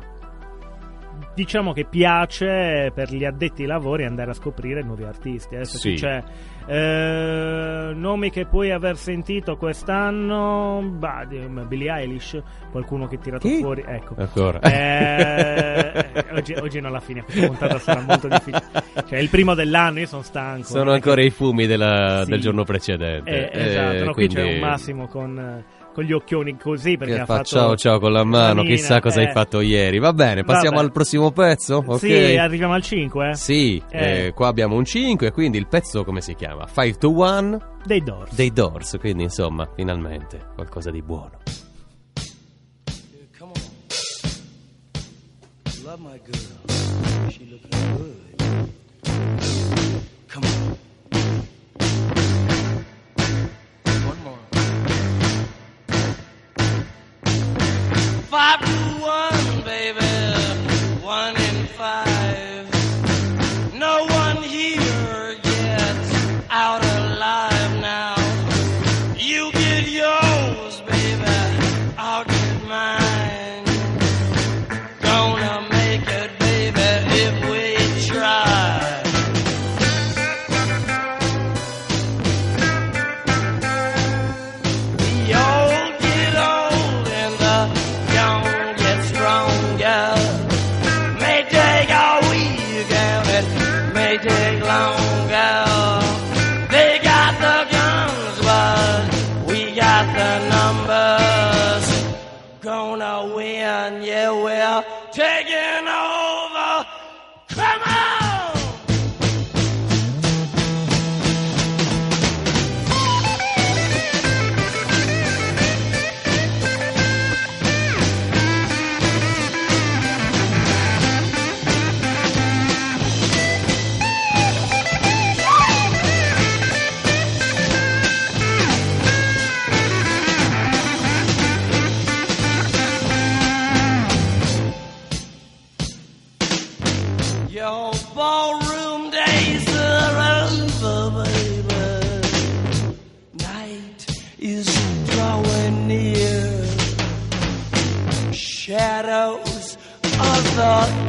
diciamo 1.35 1.73
che 1.73 1.85
piace 1.85 2.91
per 2.95 3.13
gli 3.13 3.25
addetti 3.25 3.61
ai 3.63 3.67
lavori 3.67 4.05
andare 4.05 4.31
a 4.31 4.33
scoprire 4.33 4.81
nuovi 4.81 5.03
artisti. 5.03 5.55
Adesso 5.55 5.77
Sì. 5.77 5.93
c'è 5.95 6.23
eh, 6.67 7.91
nomi 7.93 8.29
che 8.31 8.45
puoi 8.45 8.71
aver 8.71 8.97
sentito 8.97 9.55
quest'anno, 9.57 10.81
bah, 10.97 11.25
Billie 11.67 11.91
Eilish, 11.93 12.41
qualcuno 12.71 13.07
che 13.07 13.15
ha 13.17 13.19
tirato 13.19 13.47
Chi? 13.47 13.59
fuori, 13.59 13.83
ecco. 13.85 14.15
Ancora. 14.17 14.59
Eh, 14.61 16.05
oggi, 16.33 16.53
oggi 16.53 16.79
non 16.79 16.91
la 16.91 16.99
fine, 16.99 17.23
questa 17.23 17.45
puntata 17.47 17.79
sarà 17.79 18.01
molto 18.01 18.27
difficile. 18.27 18.63
Cioè, 19.07 19.17
è 19.19 19.21
il 19.21 19.29
primo 19.29 19.53
dell'anno, 19.53 19.99
io 19.99 20.07
sono 20.07 20.21
stanco. 20.23 20.63
Sono 20.67 20.91
è 20.91 20.95
ancora 20.95 21.21
che- 21.21 21.27
i 21.27 21.29
fumi 21.29 21.67
della- 21.67 22.21
Sì. 22.23 22.29
del 22.31 22.39
giorno 22.41 22.63
precedente. 22.63 23.29
Eh, 23.51 23.59
Eh, 23.59 23.67
esatto, 23.67 24.03
no, 24.05 24.13
qui 24.13 24.27
c'è 24.27 24.39
quindi- 24.41 24.53
un 24.61 24.67
Massimo 24.67 25.07
con, 25.07 25.37
eh, 25.37 25.74
con 25.95 26.03
gli 26.03 26.11
occhioni 26.11 26.57
così 26.57 26.97
perché 26.97 27.13
Che 27.13 27.19
ha 27.21 27.25
fa 27.25 27.35
fatto 27.37 27.45
ciao 27.47 27.75
ciao 27.77 27.99
con 27.99 28.11
la 28.11 28.25
mano, 28.25 28.55
manina, 28.55 28.75
chissà 28.75 28.99
cosa 28.99 29.21
eh. 29.21 29.27
hai 29.27 29.31
fatto 29.31 29.61
ieri. 29.61 29.97
Va 29.97 30.11
bene, 30.11 30.43
passiamo 30.43 30.75
Vabbè. 30.75 30.87
al 30.87 30.91
prossimo 30.91 31.31
pezzo? 31.31 31.81
Ok. 31.87 31.99
Sì, 31.99 32.35
arriviamo 32.35 32.73
al 32.73 32.81
5, 32.83 33.29
eh? 33.29 33.35
Sì, 33.35 33.81
Eh. 33.89 34.25
eh, 34.25 34.33
qua 34.33 34.47
abbiamo 34.47 34.75
un 34.75 34.83
5, 34.83 35.31
quindi 35.31 35.57
il 35.57 35.67
pezzo 35.67 36.03
come 36.03 36.19
si 36.19 36.35
chiama? 36.35 36.65
5 36.67 36.97
to 36.97 37.11
1 37.11 37.77
Dei 37.85 38.03
Doors. 38.03 38.35
dei 38.35 38.51
Doors, 38.51 38.97
quindi 38.99 39.23
insomma, 39.23 39.69
finalmente 39.73 40.47
qualcosa 40.53 40.91
di 40.91 41.01
buono. 41.01 41.39
Come 43.39 43.51
on. 43.53 43.61
Love 45.85 46.01
my 46.01 46.19
girl. 46.25 47.29
She 47.31 47.47
looking 47.49 47.95
good. 47.95 48.33
Come 50.27 50.45
on. 50.45 50.74
flop. 58.35 58.84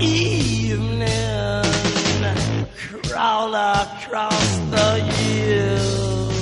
Evening 0.00 1.36
crawl 3.16 3.54
across 3.54 4.58
the 4.74 4.88
years. 5.22 6.36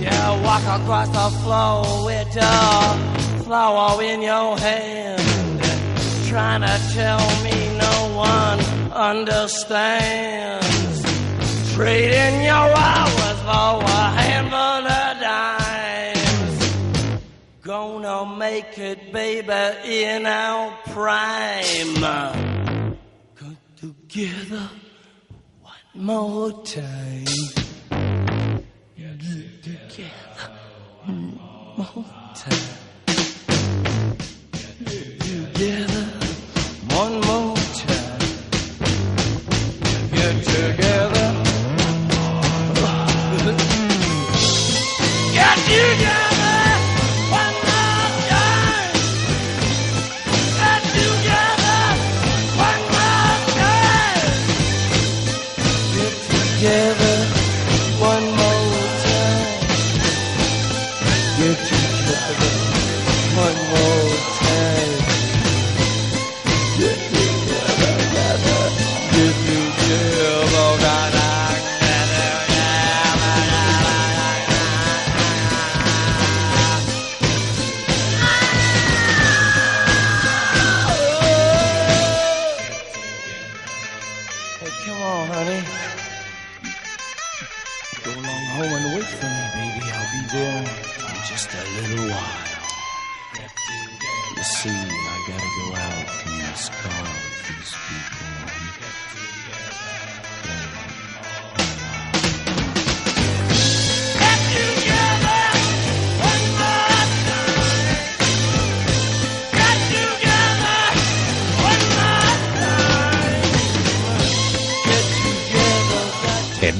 Yeah, 0.00 0.42
walk 0.44 0.64
across 0.80 1.08
the 1.08 1.30
floor 1.42 2.04
with 2.04 2.36
a 2.36 3.42
flower 3.44 4.02
in 4.02 4.20
your 4.22 4.58
hand. 4.58 5.22
trying 6.28 6.60
to 6.60 6.78
tell 6.92 7.24
me 7.42 7.56
no 7.78 7.96
one 8.14 8.60
understands. 8.92 10.66
Trading 11.74 12.42
your 12.42 12.68
hours 12.88 13.38
for 13.48 13.82
a 13.82 14.04
handful 14.20 14.86
of 14.86 15.20
dimes. 15.20 15.65
Gonna 17.66 18.24
make 18.24 18.78
it, 18.78 19.12
baby, 19.12 19.52
in 20.04 20.24
our 20.24 20.72
prime. 20.86 21.96
Come 23.34 23.58
together 23.74 24.70
one 25.62 25.74
more 25.96 26.62
time. 26.62 27.24
Get 28.96 29.18
together 29.18 30.46
one 31.06 31.34
more 31.76 32.04
time. 32.36 32.76
Get 34.52 35.18
Together 35.58 36.06
one 36.94 37.20
more 37.22 37.56
time. 37.56 38.20
Get 40.12 40.44
together. 40.44 41.28
Get 45.34 45.58
together 45.66 46.25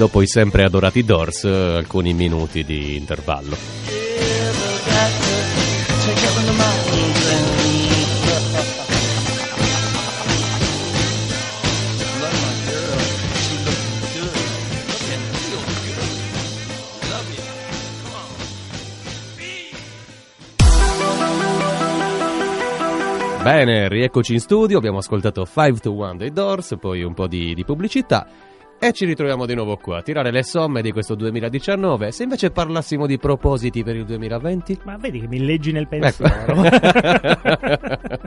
dopo 0.07 0.21
i 0.21 0.27
sempre 0.27 0.63
adorati 0.63 1.03
Doors, 1.03 1.43
eh, 1.43 1.49
alcuni 1.49 2.13
minuti 2.13 2.63
di 2.63 2.95
intervallo. 2.95 3.57
Bene, 23.43 23.89
rieccoci 23.89 24.33
in 24.33 24.39
studio, 24.39 24.77
abbiamo 24.77 24.99
ascoltato 24.99 25.45
5 25.45 25.79
to 25.79 25.93
1 25.93 26.15
dei 26.15 26.31
Doors, 26.31 26.77
poi 26.79 27.03
un 27.03 27.13
po' 27.13 27.27
di, 27.27 27.53
di 27.53 27.65
pubblicità 27.65 28.25
e 28.79 28.91
ci 28.93 29.05
ritroviamo 29.05 29.45
di 29.45 29.55
nuovo 29.55 29.77
qua 29.77 29.97
a 29.97 30.01
tirare 30.01 30.31
le 30.31 30.43
somme 30.43 30.81
di 30.81 30.91
questo 30.91 31.15
2019. 31.15 32.11
Se 32.11 32.23
invece 32.23 32.51
parlassimo 32.51 33.07
di 33.07 33.17
propositi 33.17 33.83
per 33.83 33.95
il 33.95 34.05
2020? 34.05 34.79
Ma 34.83 34.97
vedi 34.97 35.19
che 35.21 35.27
mi 35.27 35.43
leggi 35.43 35.71
nel 35.71 35.87
Ecco. 35.89 36.23
pensiero. 36.23 36.63
ecco 36.63 38.19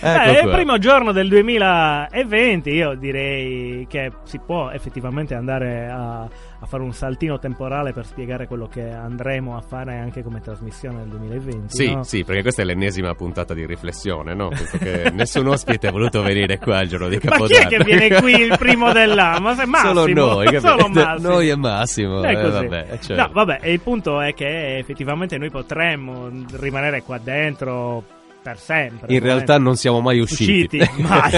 Eh, 0.00 0.12
è 0.12 0.42
il 0.44 0.50
primo 0.50 0.78
giorno 0.78 1.10
del 1.10 1.28
2020, 1.28 2.70
io 2.70 2.94
direi 2.94 3.86
che 3.88 4.12
si 4.22 4.38
può 4.38 4.70
effettivamente 4.70 5.34
andare 5.34 5.88
a, 5.88 6.20
a 6.20 6.66
fare 6.66 6.82
un 6.82 6.92
saltino 6.92 7.38
temporale 7.38 7.92
per 7.92 8.06
spiegare 8.06 8.46
quello 8.46 8.68
che 8.68 8.88
andremo 8.90 9.56
a 9.56 9.60
fare 9.60 9.98
anche 9.98 10.22
come 10.22 10.40
trasmissione 10.40 10.98
nel 10.98 11.08
2020. 11.08 11.64
Sì, 11.68 11.92
no? 11.92 12.02
sì, 12.04 12.24
perché 12.24 12.42
questa 12.42 12.62
è 12.62 12.64
l'ennesima 12.64 13.14
puntata 13.14 13.54
di 13.54 13.66
riflessione, 13.66 14.34
no? 14.34 14.50
Che 14.78 15.10
nessun 15.12 15.48
ospite 15.48 15.88
è 15.88 15.90
voluto 15.90 16.22
venire 16.22 16.58
qua 16.58 16.80
il 16.82 16.88
giorno 16.88 17.08
di 17.08 17.14
Ma 17.16 17.20
chi 17.20 17.26
Capodanno. 17.28 17.62
è 17.62 17.66
che 17.66 17.84
viene 17.84 18.20
qui 18.20 18.32
il 18.40 18.56
primo 18.56 18.92
dell'anno? 18.94 19.40
Ma 19.40 19.54
Massimo? 19.66 19.94
Solo 19.94 20.06
noi, 20.12 20.44
capito? 20.46 20.68
Solo 20.68 20.88
Massimo. 20.88 21.28
Noi 21.28 21.48
e 21.48 21.56
Massimo. 21.56 22.22
È 22.22 22.30
eh, 22.30 22.50
vabbè, 22.50 22.86
certo. 23.00 23.14
No, 23.14 23.30
vabbè, 23.32 23.58
e 23.62 23.72
il 23.72 23.80
punto 23.80 24.20
è 24.20 24.32
che 24.34 24.78
effettivamente 24.78 25.38
noi 25.38 25.50
potremmo 25.50 26.30
rimanere 26.52 27.02
qua 27.02 27.18
dentro 27.18 28.16
per 28.48 28.58
sempre. 28.58 29.12
In 29.12 29.20
realtà 29.20 29.58
non 29.58 29.76
siamo 29.76 30.00
mai 30.00 30.20
usciti. 30.20 30.78
usciti, 30.78 31.02
mai. 31.02 31.30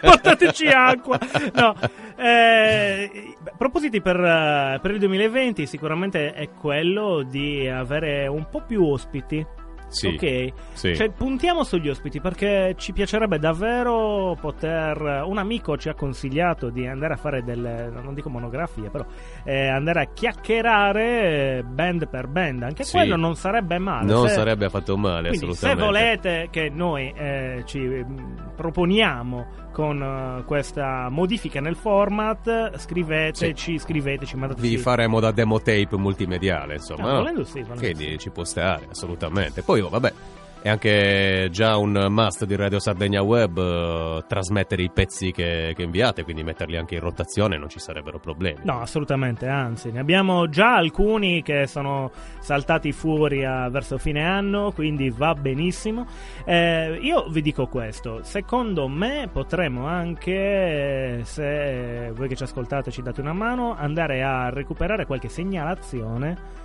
Portateci 0.00 0.66
acqua. 0.68 1.18
No, 1.52 1.74
eh, 2.16 3.34
propositi 3.58 4.00
per, 4.00 4.18
eh, 4.18 4.78
per 4.80 4.90
il 4.92 4.98
2020 4.98 5.66
sicuramente 5.66 6.32
è 6.32 6.48
quello 6.58 7.22
di 7.22 7.68
avere 7.68 8.26
un 8.26 8.46
po' 8.50 8.62
più 8.66 8.84
ospiti. 8.84 9.44
Sì, 9.88 10.08
Ok, 10.08 10.52
sì. 10.72 10.96
cioè 10.96 11.10
puntiamo 11.10 11.62
sugli 11.62 11.88
ospiti 11.88 12.20
perché 12.20 12.74
ci 12.76 12.92
piacerebbe 12.92 13.38
davvero 13.38 14.36
poter. 14.40 15.22
Un 15.24 15.38
amico 15.38 15.76
ci 15.76 15.88
ha 15.88 15.94
consigliato 15.94 16.70
di 16.70 16.86
andare 16.86 17.14
a 17.14 17.16
fare 17.16 17.44
delle, 17.44 17.88
non 17.90 18.12
dico 18.12 18.28
monografie, 18.28 18.90
però 18.90 19.06
eh, 19.44 19.68
andare 19.68 20.02
a 20.02 20.08
chiacchierare 20.12 21.58
eh, 21.58 21.62
band 21.62 22.08
per 22.08 22.26
band. 22.26 22.62
Anche 22.62 22.84
Sì. 22.84 22.96
quello 22.96 23.16
non 23.16 23.36
sarebbe 23.36 23.78
male. 23.78 24.10
non 24.12 24.26
Se- 24.28 24.34
sarebbe 24.34 24.64
affatto 24.66 24.96
male, 24.96 25.28
quindi, 25.28 25.54
se 25.54 25.66
assolutamente. 25.70 25.84
volete 25.84 26.48
che 26.50 26.68
noi 26.68 27.12
eh, 27.16 27.62
ci 27.64 27.78
mm, 27.78 28.36
proponiamo 28.56 29.46
con 29.76 30.02
eh, 30.02 30.42
questa 30.46 31.10
modifica 31.10 31.60
nel 31.60 31.76
format, 31.76 32.78
scriveteci, 32.78 33.78
scriveteci, 33.78 34.34
mandateci. 34.34 34.66
Vi 34.66 34.78
faremo 34.78 35.20
da 35.20 35.32
demo 35.32 35.58
tape 35.58 35.98
multimediale, 35.98 36.76
insomma. 36.76 37.02
No, 37.02 37.10
no? 37.10 37.16
volendo 37.18 37.44
sì, 37.44 37.62
Quindi 37.62 38.12
sì. 38.12 38.18
ci 38.18 38.30
può 38.30 38.44
stare, 38.44 38.86
assolutamente. 38.90 39.60
Poi, 39.60 39.80
oh, 39.82 39.90
vabbè, 39.90 40.12
è 40.60 40.68
anche 40.68 41.48
già 41.50 41.76
un 41.76 42.06
must 42.10 42.44
di 42.44 42.56
Radio 42.56 42.78
Sardegna 42.78 43.22
Web 43.22 43.58
eh, 43.58 44.24
trasmettere 44.26 44.82
i 44.82 44.90
pezzi 44.90 45.30
che, 45.30 45.72
che 45.76 45.82
inviate, 45.82 46.24
quindi 46.24 46.42
metterli 46.42 46.76
anche 46.76 46.94
in 46.94 47.00
rotazione, 47.00 47.56
non 47.56 47.68
ci 47.68 47.78
sarebbero 47.78 48.18
problemi. 48.18 48.60
No, 48.64 48.80
assolutamente, 48.80 49.46
anzi, 49.46 49.92
ne 49.92 50.00
abbiamo 50.00 50.48
già 50.48 50.74
alcuni 50.74 51.42
che 51.42 51.66
sono 51.66 52.10
saltati 52.40 52.92
fuori 52.92 53.44
a- 53.44 53.68
verso 53.68 53.98
fine 53.98 54.24
anno, 54.24 54.72
quindi 54.72 55.10
va 55.10 55.34
benissimo. 55.34 56.06
Eh, 56.44 56.98
io 57.00 57.28
vi 57.28 57.42
dico 57.42 57.66
questo, 57.66 58.22
secondo 58.22 58.88
me 58.88 59.28
potremmo 59.32 59.86
anche, 59.86 61.18
eh, 61.18 61.20
se 61.24 62.12
voi 62.14 62.28
che 62.28 62.36
ci 62.36 62.42
ascoltate 62.42 62.90
ci 62.90 63.02
date 63.02 63.20
una 63.20 63.32
mano, 63.32 63.76
andare 63.76 64.22
a 64.22 64.50
recuperare 64.50 65.06
qualche 65.06 65.28
segnalazione 65.28 66.64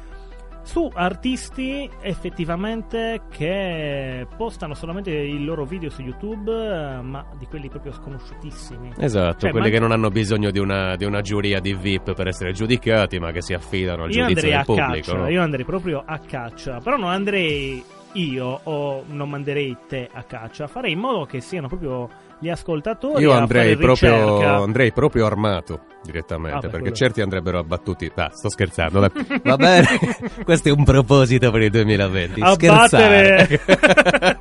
su 0.63 0.89
artisti 0.93 1.89
effettivamente 2.02 3.21
che 3.32 4.28
postano 4.38 4.74
solamente 4.74 5.10
il 5.12 5.43
loro 5.43 5.65
video 5.65 5.89
su 5.89 6.02
YouTube, 6.02 6.52
eh, 6.52 7.02
ma 7.02 7.26
di 7.38 7.45
quelli 7.47 7.67
proprio 7.69 7.91
sconosciutissimi. 7.91 8.93
Esatto, 8.97 9.39
Cioè, 9.39 9.52
quelli 9.52 9.69
che 9.69 9.80
non 9.80 9.91
hanno 9.91 10.10
bisogno 10.10 10.52
di 10.52 10.60
una, 10.60 10.95
di 10.95 11.06
una 11.06 11.21
giuria 11.21 11.60
di 11.60 11.74
VIP 11.74 12.13
per 12.13 12.28
essere 12.28 12.52
giudicati, 12.54 13.19
ma 13.19 13.32
che 13.32 13.41
si 13.41 13.54
affidano 13.54 14.04
al 14.04 14.12
Io 14.12 14.26
giudizio 14.26 14.28
andrei 14.36 14.52
del 14.52 14.60
a 14.60 14.63
pubblico. 14.63 15.12
caccia, 15.12 15.17
no? 15.17 15.30
io 15.30 15.41
andrei 15.41 15.65
proprio 15.65 16.04
a 16.06 16.19
caccia, 16.19 16.80
però 16.80 16.97
non 16.97 17.10
andrei 17.10 17.84
io 18.13 18.60
o 18.63 19.04
non 19.08 19.30
manderei 19.30 19.76
te 19.88 20.10
a 20.12 20.24
caccia, 20.24 20.67
farei 20.67 20.91
in 20.93 21.00
modo 21.00 21.26
che 21.26 21.41
siano 21.41 21.67
proprio 21.67 22.10
gli 22.39 22.50
ascoltatori 22.50 23.21
Io 23.21 23.32
andrei 23.34 23.78
proprio, 23.78 24.62
andrei 24.63 24.91
proprio 24.91 25.26
armato 25.28 25.82
direttamente 26.04 26.56
Ah, 26.58 26.60
beh, 26.60 26.67
perché 26.67 26.80
quello- 26.80 26.95
certi 26.95 27.21
andrebbero 27.21 27.60
abbattuti. 27.60 28.12
Ah, 28.15 28.30
sto 28.32 28.50
scherzando. 28.50 29.00
Va 29.43 29.56
bene, 29.56 29.86
questo 30.43 30.69
è 30.69 30.71
un 30.71 30.84
proposito 30.84 31.52
per 31.52 31.62
il 31.62 31.69
2020. 31.69 32.41
Abbattere- 32.41 33.45
Scherzare. 33.45 34.39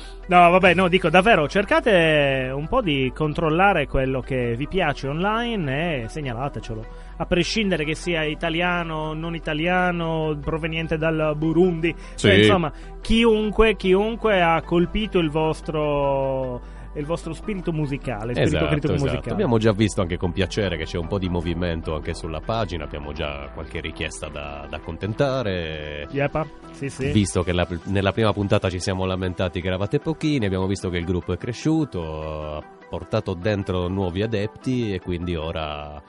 No, 0.26 0.48
vabbè, 0.50 0.72
no, 0.72 0.88
dico 0.88 1.10
davvero, 1.10 1.46
cercate 1.48 2.50
un 2.50 2.66
po' 2.66 2.80
di 2.80 3.12
controllare 3.14 3.86
quello 3.86 4.20
che 4.22 4.54
vi 4.56 4.66
piace 4.66 5.06
online 5.06 6.04
e 6.04 6.08
segnalatecelo. 6.08 6.84
A 7.16 7.26
prescindere 7.26 7.84
che 7.84 7.94
sia 7.94 8.24
italiano, 8.24 9.12
non 9.12 9.34
italiano, 9.34 10.36
proveniente 10.40 10.96
dal 10.98 11.34
Burundi. 11.36 11.94
Cioè, 12.16 12.32
Sì. 12.34 12.38
insomma, 12.40 12.72
chiunque, 13.00 13.76
chiunque 13.76 14.40
ha 14.42 14.60
colpito 14.62 15.18
il 15.18 15.30
vostro 15.30 16.72
il 16.96 17.04
vostro 17.06 17.32
spirito 17.32 17.72
musicale, 17.72 18.34
spirito 18.34 18.56
Esatto, 18.56 18.76
esatto. 18.76 18.92
musicale. 18.92 19.30
Abbiamo 19.32 19.58
già 19.58 19.72
visto 19.72 20.00
anche 20.00 20.16
con 20.16 20.30
piacere 20.30 20.76
che 20.76 20.84
c'è 20.84 20.96
un 20.96 21.08
po' 21.08 21.18
di 21.18 21.28
movimento 21.28 21.92
anche 21.96 22.14
sulla 22.14 22.38
pagina, 22.40 22.84
abbiamo 22.84 23.12
già 23.12 23.48
qualche 23.52 23.80
richiesta 23.80 24.28
da, 24.28 24.64
da 24.70 24.76
accontentare. 24.76 26.06
Yepa, 26.10 26.46
sì, 26.70 26.88
sì. 26.88 27.10
Visto 27.10 27.42
che 27.42 27.52
la- 27.52 27.66
nella 27.86 28.12
prima 28.12 28.32
puntata 28.32 28.70
ci 28.70 28.78
siamo 28.78 29.06
lamentati 29.06 29.60
che 29.60 29.66
eravate 29.66 29.98
pochini, 29.98 30.46
abbiamo 30.46 30.68
visto 30.68 30.88
che 30.88 30.98
il 30.98 31.04
gruppo 31.04 31.32
è 31.32 31.36
cresciuto, 31.36 32.56
ha 32.58 32.62
portato 32.88 33.34
dentro 33.34 33.88
nuovi 33.88 34.22
adepti 34.22 34.92
e 34.94 35.00
quindi 35.00 35.34
ora 35.34 36.00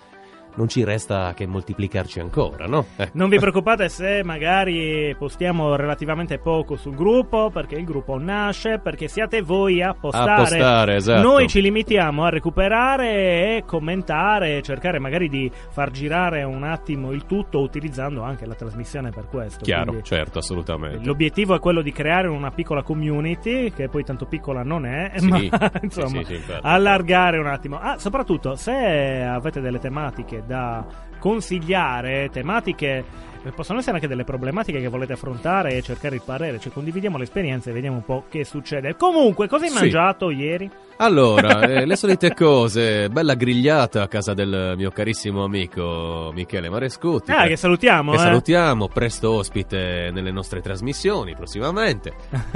non 0.55 0.67
ci 0.67 0.83
resta 0.83 1.33
che 1.35 1.45
moltiplicarci 1.45 2.19
ancora, 2.19 2.65
no? 2.65 2.85
Eh. 2.97 3.09
Non 3.13 3.29
vi 3.29 3.37
preoccupate 3.37 3.89
se 3.89 4.23
magari 4.23 5.15
postiamo 5.17 5.75
relativamente 5.75 6.37
poco 6.39 6.75
sul 6.75 6.95
gruppo, 6.95 7.49
perché 7.49 7.75
il 7.75 7.85
gruppo 7.85 8.17
nasce, 8.17 8.79
perché 8.79 9.07
siate 9.07 9.41
voi 9.41 9.81
a 9.81 9.93
postare. 9.93 10.31
A 10.31 10.35
postare, 10.35 10.95
esatto. 10.95 11.21
Noi 11.21 11.47
ci 11.47 11.61
limitiamo 11.61 12.23
a 12.23 12.29
recuperare 12.29 13.57
e 13.57 13.63
commentare, 13.65 14.61
cercare 14.61 14.99
magari 14.99 15.29
di 15.29 15.51
far 15.69 15.91
girare 15.91 16.43
un 16.43 16.63
attimo 16.63 17.11
il 17.11 17.25
tutto 17.25 17.59
utilizzando 17.59 18.21
anche 18.23 18.45
la 18.45 18.55
trasmissione 18.55 19.09
per 19.11 19.27
questo. 19.27 19.63
Chiaro, 19.63 19.85
Quindi 19.85 20.03
certo, 20.03 20.39
assolutamente. 20.39 21.05
L'obiettivo 21.05 21.55
è 21.55 21.59
quello 21.59 21.81
di 21.81 21.91
creare 21.91 22.27
una 22.27 22.51
piccola 22.51 22.81
community, 22.83 23.71
che 23.71 23.89
poi 23.89 24.03
tanto 24.03 24.25
piccola 24.25 24.63
non 24.63 24.85
è, 24.85 25.11
Sì, 25.15 25.27
ma 25.27 25.71
insomma, 25.81 26.07
sì, 26.19 26.23
sì, 26.23 26.33
infatti. 26.35 26.61
allargare 26.63 27.37
un 27.37 27.47
attimo. 27.47 27.77
Ah, 27.79 27.97
soprattutto 27.97 28.55
se 28.55 28.71
avete 28.71 29.59
delle 29.61 29.79
tematiche 29.79 30.43
da 30.47 30.85
consigliare, 31.25 32.29
tematiche 32.31 33.03
eh, 33.43 33.51
possono 33.51 33.79
essere 33.79 33.95
anche 33.95 34.07
delle 34.07 34.23
problematiche 34.23 34.79
che 34.79 34.87
volete 34.87 35.13
affrontare 35.13 35.75
e 35.75 35.81
cercare 35.81 36.13
il 36.15 36.21
parere, 36.23 36.59
cioè 36.59 36.71
condividiamo 36.71 37.17
l'esperienza 37.17 37.71
e 37.71 37.73
vediamo 37.73 37.97
un 37.97 38.05
po' 38.05 38.25
che 38.29 38.43
succede. 38.43 38.95
Comunque, 38.95 39.47
cosa 39.47 39.65
hai 39.65 39.71
Sì. 39.71 39.79
mangiato 39.79 40.29
ieri? 40.29 40.69
Allora, 40.97 41.59
eh, 41.61 41.85
le 41.85 41.95
solite 41.97 42.33
cose, 42.33 43.09
bella 43.09 43.33
grigliata 43.33 44.03
a 44.03 44.07
casa 44.07 44.33
del 44.33 44.75
mio 44.77 44.91
carissimo 44.91 45.43
amico 45.43 46.31
Michele 46.33 46.69
Marescuti. 46.69 47.31
Ah, 47.31 47.47
che 47.47 47.57
salutiamo, 47.57 48.11
che 48.11 48.17
eh. 48.17 48.21
salutiamo, 48.21 48.87
presto 48.87 49.31
ospite 49.31 50.09
nelle 50.13 50.31
nostre 50.31 50.61
trasmissioni 50.61 51.35
prossimamente. 51.35 52.13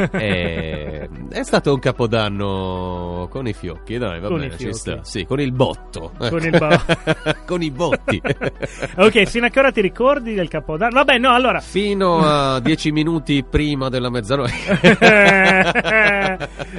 E, 0.19 1.09
è 1.29 1.43
stato 1.43 1.73
un 1.73 1.79
capodanno 1.79 3.27
con 3.29 3.47
i 3.47 3.53
fiocchi, 3.53 3.97
dai, 3.97 4.19
va 4.19 4.27
Con 4.27 4.39
bene, 4.39 4.57
ci 4.57 4.73
sta. 4.73 5.03
Sì, 5.03 5.25
con 5.25 5.39
il 5.39 5.51
botto. 5.51 6.11
Con 6.17 6.43
il 6.43 6.57
bo- 6.57 6.81
con 7.45 7.61
i 7.61 7.71
botti. 7.71 8.21
ok, 8.97 9.23
fino 9.23 9.45
a 9.45 9.49
che 9.49 9.59
ora 9.59 9.71
ti 9.71 9.81
ricordi 9.81 10.33
del 10.33 10.47
capodanno? 10.47 10.95
Vabbè, 10.95 11.17
no, 11.17 11.33
allora. 11.33 11.59
Fino 11.59 12.19
a 12.19 12.59
dieci 12.59 12.91
minuti 12.91 13.43
prima 13.43 13.89
della 13.89 14.09
mezzanotte. 14.09 14.97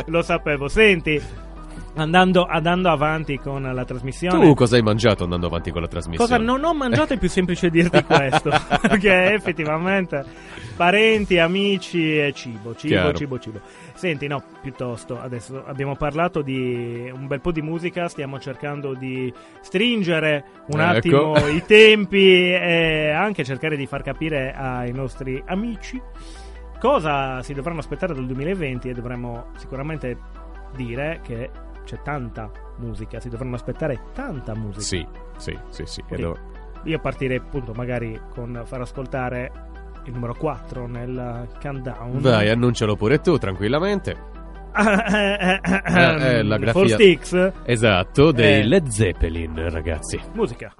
Lo 0.07 0.23
sapevo. 0.23 0.69
Senti, 0.69 1.21
andando, 2.01 2.45
andando 2.47 2.91
avanti 2.91 3.39
con 3.39 3.63
la 3.63 3.85
trasmissione. 3.85 4.45
tu 4.45 4.55
cosa 4.55 4.77
hai 4.77 4.83
mangiato 4.83 5.25
andando 5.25 5.47
avanti 5.47 5.71
con 5.71 5.83
la 5.83 5.89
trasmissione? 5.89 6.31
Cosa 6.31 6.43
non 6.43 6.65
ho 6.65 6.75
mangiato 6.75 7.13
è 7.15 7.19
più 7.19 7.29
semplice 7.29 7.71
dirti 7.71 8.03
questo. 8.05 8.51
Perché 8.81 9.33
effettivamente 9.35 10.25
parenti, 10.77 11.39
amici 11.39 12.19
e 12.19 12.33
cibo, 12.33 12.75
cibo, 12.75 12.95
Chiaro. 12.95 13.13
cibo, 13.15 13.39
cibo. 13.39 13.61
Senti, 13.95 14.27
no, 14.27 14.43
piuttosto, 14.63 15.21
adesso 15.21 15.63
abbiamo 15.67 15.95
parlato 15.95 16.41
di 16.43 17.11
un 17.13 17.27
bel 17.27 17.41
po' 17.41 17.53
di 17.53 17.61
musica, 17.63 18.09
stiamo 18.09 18.39
cercando 18.39 18.95
di 18.95 19.33
stringere 19.61 20.45
un 20.69 20.81
Ecco. 20.81 21.33
attimo 21.33 21.47
i 21.49 21.63
tempi 21.67 22.51
e 22.51 23.11
anche 23.11 23.45
cercare 23.45 23.77
di 23.77 23.87
far 23.87 24.03
capire 24.03 24.55
ai 24.57 24.93
nostri 24.93 25.43
amici 25.47 26.01
cosa 26.79 27.43
si 27.43 27.53
dovranno 27.53 27.81
aspettare 27.81 28.15
dal 28.15 28.25
2020 28.25 28.89
e 28.89 28.95
dovremmo 28.95 29.49
sicuramente 29.57 30.17
dire 30.75 31.21
che 31.23 31.51
c'è 31.85 32.01
tanta 32.03 32.51
musica, 32.79 33.21
si 33.21 33.29
dovranno 33.29 33.55
aspettare 33.57 33.99
tanta 34.15 34.55
musica. 34.55 34.81
Sì, 34.81 35.07
sì, 35.37 35.59
sì, 35.71 35.83
sì. 35.87 36.03
Quindi, 36.03 36.27
Ed- 36.27 36.39
io 36.85 36.99
partirei 36.99 37.37
appunto 37.37 37.73
magari 37.75 38.19
con 38.33 38.63
far 38.65 38.81
ascoltare 38.81 39.51
il 40.07 40.13
numero 40.15 40.35
4 40.35 40.87
nel 40.87 41.47
countdown. 41.61 42.21
Vai, 42.21 42.49
annuncialo 42.49 42.97
pure 42.97 43.21
tu, 43.21 43.37
tranquillamente. 43.39 44.29
eh, 44.81 45.61
eh, 45.63 46.43
la 46.43 46.57
grafia- 46.57 46.73
Four 46.73 46.89
Sticks, 46.89 47.53
Esatto, 47.65 48.31
dei 48.33 48.61
Eh. 48.61 48.65
Led 48.65 48.87
Zeppelin, 48.87 49.69
ragazzi. 49.71 50.19
musica. 50.33 50.73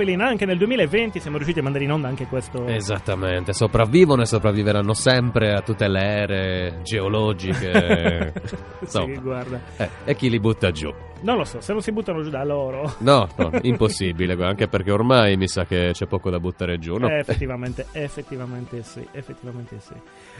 Zeppelin 0.00 0.22
anche 0.22 0.46
nel 0.46 0.56
2020 0.56 1.20
siamo 1.20 1.36
riusciti 1.36 1.58
a 1.58 1.62
mandare 1.62 1.84
in 1.84 1.92
onda 1.92 2.08
anche 2.08 2.26
questo. 2.26 2.66
Esattamente, 2.66 3.52
sopravvivono 3.52 4.22
e 4.22 4.26
sopravviveranno 4.26 4.94
sempre 4.94 5.52
a 5.52 5.60
tutte 5.60 5.88
le 5.88 6.00
ere 6.00 6.78
geologiche. 6.82 8.32
Insomma, 8.80 9.14
sì, 9.14 9.20
guarda. 9.20 9.60
eh, 9.76 9.88
e 10.04 10.14
chi 10.14 10.30
li 10.30 10.40
butta 10.40 10.70
giù? 10.70 10.90
Non 11.22 11.36
lo 11.36 11.44
so, 11.44 11.60
se 11.60 11.72
non 11.72 11.82
si 11.82 11.92
buttano 11.92 12.22
giù 12.22 12.30
da 12.30 12.42
loro. 12.44 12.94
No, 13.00 13.28
no, 13.36 13.50
impossibile, 13.60 14.42
anche 14.42 14.68
perché 14.68 14.90
ormai 14.90 15.36
mi 15.36 15.48
sa 15.48 15.66
che 15.66 15.90
c'è 15.92 16.06
poco 16.06 16.30
da 16.30 16.40
buttare 16.40 16.78
giù, 16.78 16.96
no? 16.96 17.08
Eh, 17.08 17.18
effettivamente, 17.18 17.86
effettivamente 17.92 18.82
sì, 18.82 19.06
effettivamente 19.12 19.80
sì. 19.80 19.92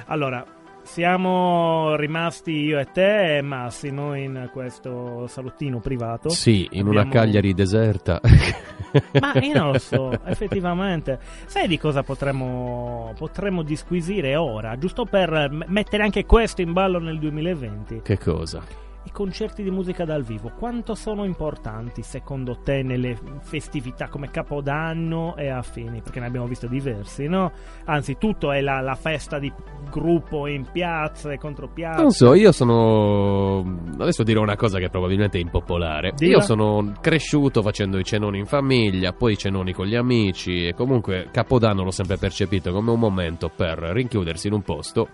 Allora, 0.07 0.42
siamo 0.82 1.94
rimasti 1.96 2.52
io 2.52 2.78
e 2.78 2.86
te 2.92 3.36
e 3.38 3.42
Massimo 3.42 4.14
in 4.16 4.48
questo 4.52 5.26
salottino 5.26 5.78
privato. 5.80 6.28
Sì, 6.30 6.66
in 6.72 6.86
una 6.86 7.00
Abbiamo- 7.02 7.20
Cagliari 7.20 7.54
deserta. 7.54 8.20
Ma 9.20 9.32
io 9.40 9.54
non 9.58 9.72
lo 9.72 9.78
so, 9.78 10.10
effettivamente. 10.24 11.18
Sai 11.46 11.68
di 11.68 11.78
cosa 11.78 12.02
potremmo, 12.02 13.14
potremmo 13.16 13.62
disquisire 13.62 14.34
ora? 14.36 14.76
Giusto 14.78 15.04
per 15.04 15.48
mettere 15.66 16.02
anche 16.02 16.24
questo 16.26 16.60
in 16.60 16.72
ballo 16.72 16.98
nel 16.98 17.18
2020. 17.18 18.00
che 18.02 18.18
cosa? 18.18 18.62
I 19.02 19.10
concerti 19.12 19.62
di 19.62 19.70
musica 19.70 20.04
dal 20.04 20.22
vivo, 20.22 20.52
quanto 20.58 20.94
sono 20.94 21.24
importanti 21.24 22.02
secondo 22.02 22.58
te 22.62 22.82
nelle 22.82 23.18
festività 23.40 24.08
come 24.08 24.30
Capodanno 24.30 25.36
e 25.36 25.48
affini? 25.48 26.02
Perché 26.02 26.20
ne 26.20 26.26
abbiamo 26.26 26.46
visto 26.46 26.66
diversi, 26.66 27.26
no? 27.26 27.50
Anzi, 27.86 28.18
tutto 28.18 28.52
è 28.52 28.60
la, 28.60 28.80
la 28.80 28.94
festa 28.94 29.38
di 29.38 29.50
gruppo 29.90 30.46
in 30.46 30.66
piazza 30.70 31.32
e 31.32 31.38
contro 31.38 31.68
piazza. 31.68 32.02
Non 32.02 32.10
so, 32.10 32.34
io 32.34 32.52
sono. 32.52 33.64
Adesso 33.98 34.22
dirò 34.22 34.42
una 34.42 34.56
cosa 34.56 34.78
che 34.78 34.90
probabilmente 34.90 35.38
è 35.38 35.40
impopolare. 35.40 36.12
Dilla. 36.14 36.36
Io 36.36 36.40
sono 36.42 36.92
cresciuto 37.00 37.62
facendo 37.62 37.98
i 37.98 38.04
cenoni 38.04 38.38
in 38.38 38.46
famiglia, 38.46 39.12
poi 39.12 39.32
i 39.32 39.38
cenoni 39.38 39.72
con 39.72 39.86
gli 39.86 39.96
amici. 39.96 40.66
E 40.66 40.74
comunque 40.74 41.28
Capodanno 41.32 41.82
l'ho 41.82 41.90
sempre 41.90 42.18
percepito 42.18 42.70
come 42.70 42.90
un 42.90 42.98
momento 42.98 43.50
per 43.54 43.78
rinchiudersi 43.78 44.46
in 44.48 44.52
un 44.52 44.62
posto, 44.62 45.08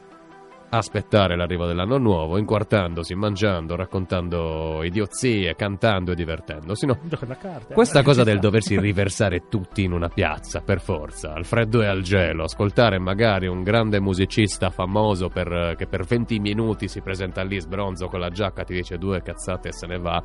aspettare 0.69 1.37
l'arrivo 1.37 1.67
dell'anno 1.67 1.99
nuovo, 1.99 2.39
inquartandosi, 2.39 3.15
mangiando, 3.15 3.77
raccontando 3.77 4.83
idiozie, 4.83 5.55
cantando 5.55 6.13
e 6.13 6.15
divertendosi. 6.15 6.87
No? 6.87 6.99
Questa 7.73 8.01
eh, 8.01 8.03
cosa 8.03 8.25
del 8.25 8.39
doversi 8.39 8.79
riversare 8.81 9.49
tutti 9.49 9.85
in 9.85 9.93
una 9.93 10.09
piazza, 10.09 10.61
per 10.61 10.81
forza, 10.81 11.33
al 11.33 11.45
freddo 11.45 11.83
e 11.83 11.87
al 11.87 12.03
gelo, 12.03 12.45
ascoltare 12.45 12.99
magari 12.99 13.47
un 13.47 13.63
grande 13.63 14.01
musicista 14.01 14.71
famoso 14.71 15.29
per- 15.29 15.75
che 15.77 15.87
per 15.87 16.05
20 16.05 16.39
minuti 16.41 16.89
si 16.89 17.01
presenta 17.01 17.43
lì 17.43 17.61
sbronzo 17.61 18.09
con 18.09 18.21
la 18.21 18.31
giacca, 18.31 18.65
ti 18.65 18.75
dice 18.75 18.99
due 18.99 19.23
cazzate 19.23 19.69
e 19.69 19.73
se 19.73 19.87
ne 19.87 19.99
va. 19.99 20.23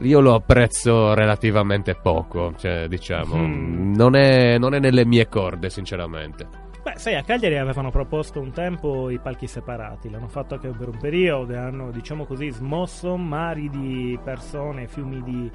Io 0.00 0.20
lo 0.20 0.34
apprezzo 0.34 1.12
relativamente 1.14 1.96
poco, 2.00 2.52
cioè, 2.56 2.86
diciamo, 2.86 3.36
Mm. 3.36 3.94
non, 3.94 4.14
è, 4.14 4.56
non 4.58 4.74
è 4.74 4.78
nelle 4.78 5.04
mie 5.04 5.26
corde, 5.28 5.70
sinceramente. 5.70 6.66
Beh, 6.82 6.96
sai, 6.96 7.16
a 7.16 7.22
Cagliari 7.22 7.58
avevano 7.58 7.90
proposto 7.90 8.40
un 8.40 8.52
tempo 8.52 9.10
i 9.10 9.18
palchi 9.18 9.46
separati, 9.46 10.08
l'hanno 10.08 10.28
fatto 10.28 10.54
anche 10.54 10.68
per 10.68 10.88
un 10.88 10.96
periodo 10.96 11.52
e 11.52 11.56
hanno, 11.56 11.90
diciamo 11.90 12.24
così, 12.24 12.50
smosso 12.50 13.16
mari 13.16 13.68
di 13.68 14.18
persone, 14.22 14.86
fiumi 14.86 15.22
di, 15.22 15.50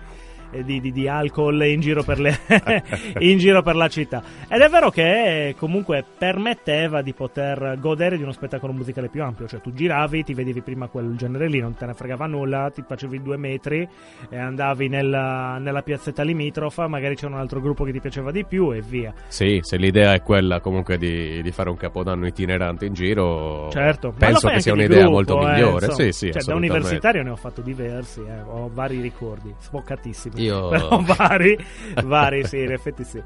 di, 0.64 0.80
di- 0.80 0.92
di 0.92 1.08
alcol 1.08 1.64
in 1.66 1.80
giro, 1.80 2.04
per 2.04 2.20
le- 2.20 2.40
in 3.20 3.38
giro 3.38 3.62
per 3.62 3.76
la 3.76 3.88
città. 3.88 4.22
Ed 4.48 4.62
è 4.62 4.70
vero 4.70 4.90
che 4.90 5.48
eh, 5.50 5.56
comunque 5.56 6.04
permetteva 6.18 7.02
di 7.02 7.14
poter 7.14 7.78
godere 7.80 8.18
di 8.18 8.24
uno 8.24 8.32
spettacolo 8.32 8.74
musicale 8.74 9.10
più 9.10 9.24
ampio, 9.24 9.48
cioè 9.48 9.62
tu 9.62 9.74
giravi, 9.74 10.24
ti 10.24 10.34
vedevi 10.34 10.62
prima 10.62 10.88
quel 10.88 11.16
genere 11.16 11.48
lì, 11.48 11.60
non 11.60 11.76
te 11.76 11.86
ne 11.86 11.94
fregava 11.94 12.26
nulla, 12.26 12.72
ti 12.74 12.84
facevi 12.88 13.22
due 13.22 13.38
metri 13.38 13.88
e 14.30 14.38
andavi 14.38 14.88
nella, 14.90 15.58
nella 15.60 15.82
piazzetta 15.82 16.24
limitrofa, 16.24 16.88
magari 16.88 17.16
c'era 17.16 17.34
un 17.34 17.40
altro 17.40 17.60
gruppo 17.62 17.84
che 17.84 17.92
ti 17.92 18.00
piaceva 18.00 18.32
di 18.32 18.46
più 18.46 18.72
e 18.72 18.82
via. 18.82 19.14
Sì, 19.28 19.60
se 19.62 19.78
l'idea 19.78 20.14
è 20.14 20.22
quella 20.22 20.60
comunque 20.60 20.98
di, 20.98 21.42
di 21.42 21.52
fare 21.52 21.70
un 21.70 21.78
capodanno 21.78 22.26
itinerante 22.28 22.86
in 22.86 22.94
giro, 22.94 23.70
Certo, 23.72 24.14
penso 24.18 24.48
che 24.50 24.62
sia 24.62 24.74
un'idea 24.74 25.00
gruppo, 25.00 25.12
molto 25.12 25.42
eh, 25.42 25.46
migliore. 25.46 25.86
insomma. 25.88 26.12
sì, 26.12 26.28
sì, 26.28 26.32
Cioè, 26.32 26.44
da 26.44 26.56
universitario 26.56 27.24
ne 27.24 27.30
ho 27.30 27.36
fatto 27.36 27.62
diversi, 27.62 28.20
eh, 28.22 28.42
ho 28.42 28.70
vari 28.74 29.00
ricordi, 29.02 29.54
sfoccatissimi. 29.58 30.36
Io- 30.44 30.68
Però 30.70 31.02
vari, 31.02 31.58
vari, 32.04 32.46
sì, 32.46 32.62
in 32.62 32.72
effetti 32.72 33.04
sì. 33.04 33.22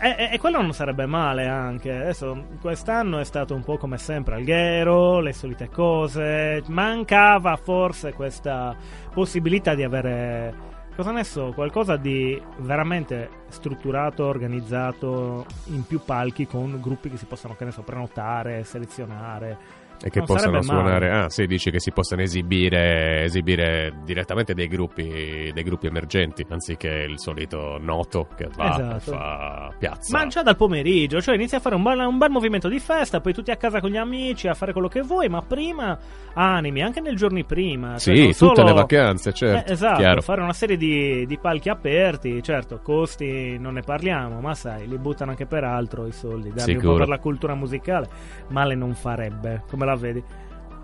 E, 0.00 0.30
e- 0.32 0.38
quello 0.38 0.60
non 0.60 0.72
sarebbe 0.72 1.06
male 1.06 1.46
anche. 1.46 1.90
Adesso, 1.92 2.44
quest'anno 2.60 3.18
è 3.18 3.24
stato 3.24 3.54
un 3.54 3.64
po' 3.64 3.76
come 3.78 3.98
sempre 3.98 4.36
alghero, 4.36 5.20
le 5.20 5.32
solite 5.32 5.68
cose. 5.68 6.62
Mancava 6.68 7.56
forse 7.56 8.12
questa 8.12 8.76
possibilità 9.12 9.74
di 9.74 9.82
avere. 9.82 10.76
Cosa 10.94 11.12
ne 11.12 11.22
so, 11.22 11.52
qualcosa 11.54 11.96
di 11.96 12.40
veramente 12.58 13.30
strutturato, 13.48 14.24
organizzato 14.24 15.46
in 15.66 15.84
più 15.86 16.00
palchi 16.04 16.44
con 16.46 16.78
gruppi 16.80 17.08
che 17.08 17.16
si 17.16 17.24
possano, 17.26 17.54
che 17.56 17.64
ne 17.64 17.70
so, 17.70 17.82
prenotare, 17.82 18.64
selezionare. 18.64 19.86
E 20.00 20.10
che 20.10 20.18
Non 20.18 20.26
possano 20.28 20.60
sarebbe 20.62 20.66
male. 20.72 20.80
suonare. 20.80 21.10
Ah, 21.24 21.28
sì, 21.28 21.46
dici 21.46 21.70
che 21.72 21.80
si 21.80 21.90
possano 21.90 22.22
esibire, 22.22 23.24
esibire 23.24 23.94
direttamente 24.04 24.54
dei 24.54 24.68
gruppi, 24.68 25.50
dei 25.52 25.62
gruppi 25.64 25.86
emergenti, 25.88 26.46
anziché 26.48 26.88
il 26.88 27.18
solito 27.18 27.78
noto 27.80 28.28
che 28.36 28.48
va 28.56 28.70
Esatto. 28.74 29.12
fa 29.12 29.72
piazza. 29.76 30.16
Ma 30.16 30.26
già 30.28 30.42
dal 30.42 30.56
pomeriggio, 30.56 31.20
cioè 31.20 31.34
inizi 31.34 31.56
a 31.56 31.60
fare 31.60 31.74
un 31.74 31.82
bel, 31.82 31.98
un 31.98 32.16
bel 32.16 32.30
movimento 32.30 32.68
di 32.68 32.78
festa, 32.78 33.20
poi 33.20 33.32
tutti 33.32 33.50
a 33.50 33.56
casa 33.56 33.80
con 33.80 33.90
gli 33.90 33.96
amici 33.96 34.46
a 34.46 34.54
fare 34.54 34.72
quello 34.72 34.86
che 34.88 35.00
vuoi, 35.02 35.28
ma 35.28 35.42
prima 35.42 35.98
animi, 36.34 36.80
anche 36.80 37.00
nei 37.00 37.16
giorni 37.16 37.44
prima. 37.44 37.98
cioè 37.98 38.14
Sì, 38.14 38.22
non 38.22 38.32
tutte 38.32 38.54
solo- 38.54 38.64
le 38.68 38.72
vacanze, 38.74 39.32
certo. 39.32 39.68
Eh, 39.70 39.72
esatto, 39.72 39.98
chiaro. 39.98 40.20
fare 40.20 40.40
una 40.42 40.52
serie 40.52 40.76
di, 40.76 41.26
di 41.26 41.38
palchi 41.38 41.68
aperti, 41.70 42.40
certo, 42.42 42.78
costi 42.82 43.58
non 43.58 43.74
ne 43.74 43.82
parliamo, 43.82 44.40
ma 44.40 44.54
sai, 44.54 44.86
li 44.86 44.96
buttano 44.98 45.32
anche 45.32 45.46
per 45.46 45.64
altro 45.64 46.06
i 46.06 46.12
soldi, 46.12 46.52
darli 46.52 46.72
un 46.74 46.76
po' 46.76 46.82
Sicuro. 46.82 46.98
per 46.98 47.08
la 47.08 47.18
cultura 47.18 47.54
musicale, 47.56 48.08
male 48.50 48.76
non 48.76 48.94
farebbe, 48.94 49.64
come 49.68 49.86
la 49.88 49.96
vedi? 49.96 50.22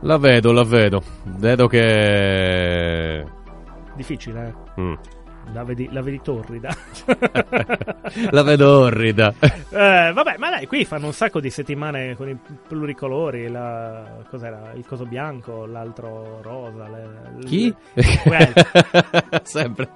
La 0.00 0.18
vedo, 0.18 0.52
la 0.52 0.64
vedo. 0.64 1.02
Vedo 1.24 1.66
che. 1.66 3.24
Difficile, 3.94 4.54
eh? 4.76 4.80
Mm. 4.80 4.94
La 5.52 5.62
vedi, 5.62 5.88
la 5.92 6.00
vedi 6.00 6.20
torrida. 6.22 6.74
la 8.30 8.42
vedo 8.42 8.80
orrida. 8.80 9.32
Eh, 9.40 10.10
vabbè, 10.12 10.36
ma 10.38 10.50
dai, 10.50 10.66
qui 10.66 10.84
fanno 10.86 11.06
un 11.06 11.12
sacco 11.12 11.38
di 11.38 11.50
settimane 11.50 12.16
con 12.16 12.28
i 12.28 12.38
pluricolori. 12.66 13.48
La, 13.48 14.24
cos'era? 14.30 14.72
Il 14.74 14.86
coso 14.86 15.04
bianco, 15.04 15.66
l'altro 15.66 16.40
rosa. 16.42 16.88
le- 16.88 17.08
le- 17.38 17.44
Chi? 17.44 17.74
Well, 18.24 18.52
Sempre. 19.42 19.88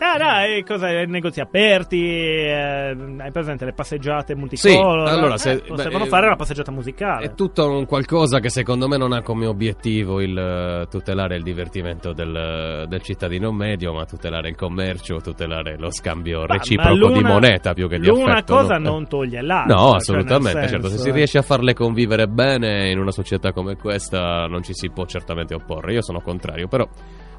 Ah, 0.00 0.16
dai, 0.16 0.62
cosa, 0.64 0.86
negozi 1.06 1.40
aperti, 1.40 2.00
eh, 2.00 2.96
hai 3.18 3.30
presente 3.32 3.64
le 3.64 3.72
passeggiate 3.72 4.36
multicolor? 4.36 5.08
Sì, 5.08 5.14
allora, 5.14 5.34
Eh, 5.34 5.38
se- 5.38 5.58
potevano 5.66 6.04
beh, 6.04 6.10
fare 6.10 6.26
una 6.26 6.36
passeggiata 6.36 6.70
musicale. 6.70 7.26
È 7.26 7.34
tutto 7.34 7.68
un 7.68 7.84
qualcosa 7.84 8.38
che 8.38 8.48
secondo 8.48 8.86
me 8.86 8.96
non 8.96 9.12
ha 9.12 9.22
come 9.22 9.46
obiettivo 9.46 10.20
il 10.20 10.36
eh, 10.38 10.86
tutelare 10.88 11.34
il 11.36 11.42
divertimento 11.42 12.12
del, 12.12 12.86
del 12.88 13.02
cittadino 13.02 13.50
medio, 13.50 13.92
ma 13.92 14.04
tutelare 14.04 14.48
il 14.50 14.54
commercio, 14.56 15.16
tutelare 15.16 15.76
lo 15.76 15.90
scambio 15.90 16.40
Ma- 16.40 16.46
ma 16.46 16.54
reciproco 16.54 16.92
di 16.94 16.98
l'una- 16.98 17.28
moneta 17.32 17.72
più 17.72 17.88
che 17.88 17.98
di 17.98 18.06
L'una 18.06 18.34
affetto. 18.34 18.54
cosa 18.54 18.78
no? 18.78 18.90
non 18.90 19.08
toglie 19.08 19.42
l'altra. 19.42 19.74
No, 19.74 19.86
cioè, 19.88 19.96
assolutamente, 19.96 20.58
nel 20.60 20.68
certo, 20.68 20.88
se 20.90 20.98
si 20.98 21.08
eh. 21.08 21.12
riesce 21.12 21.38
a 21.38 21.42
farle 21.42 21.74
convivere 21.74 22.28
bene 22.28 22.88
in 22.90 22.98
una 23.00 23.10
società 23.10 23.52
come 23.52 23.74
questa 23.76 24.46
non 24.46 24.62
ci 24.62 24.74
si 24.74 24.90
può 24.90 25.06
certamente 25.06 25.54
opporre. 25.54 25.92
Io 25.94 26.02
sono 26.02 26.20
contrario, 26.20 26.68
però 26.68 26.86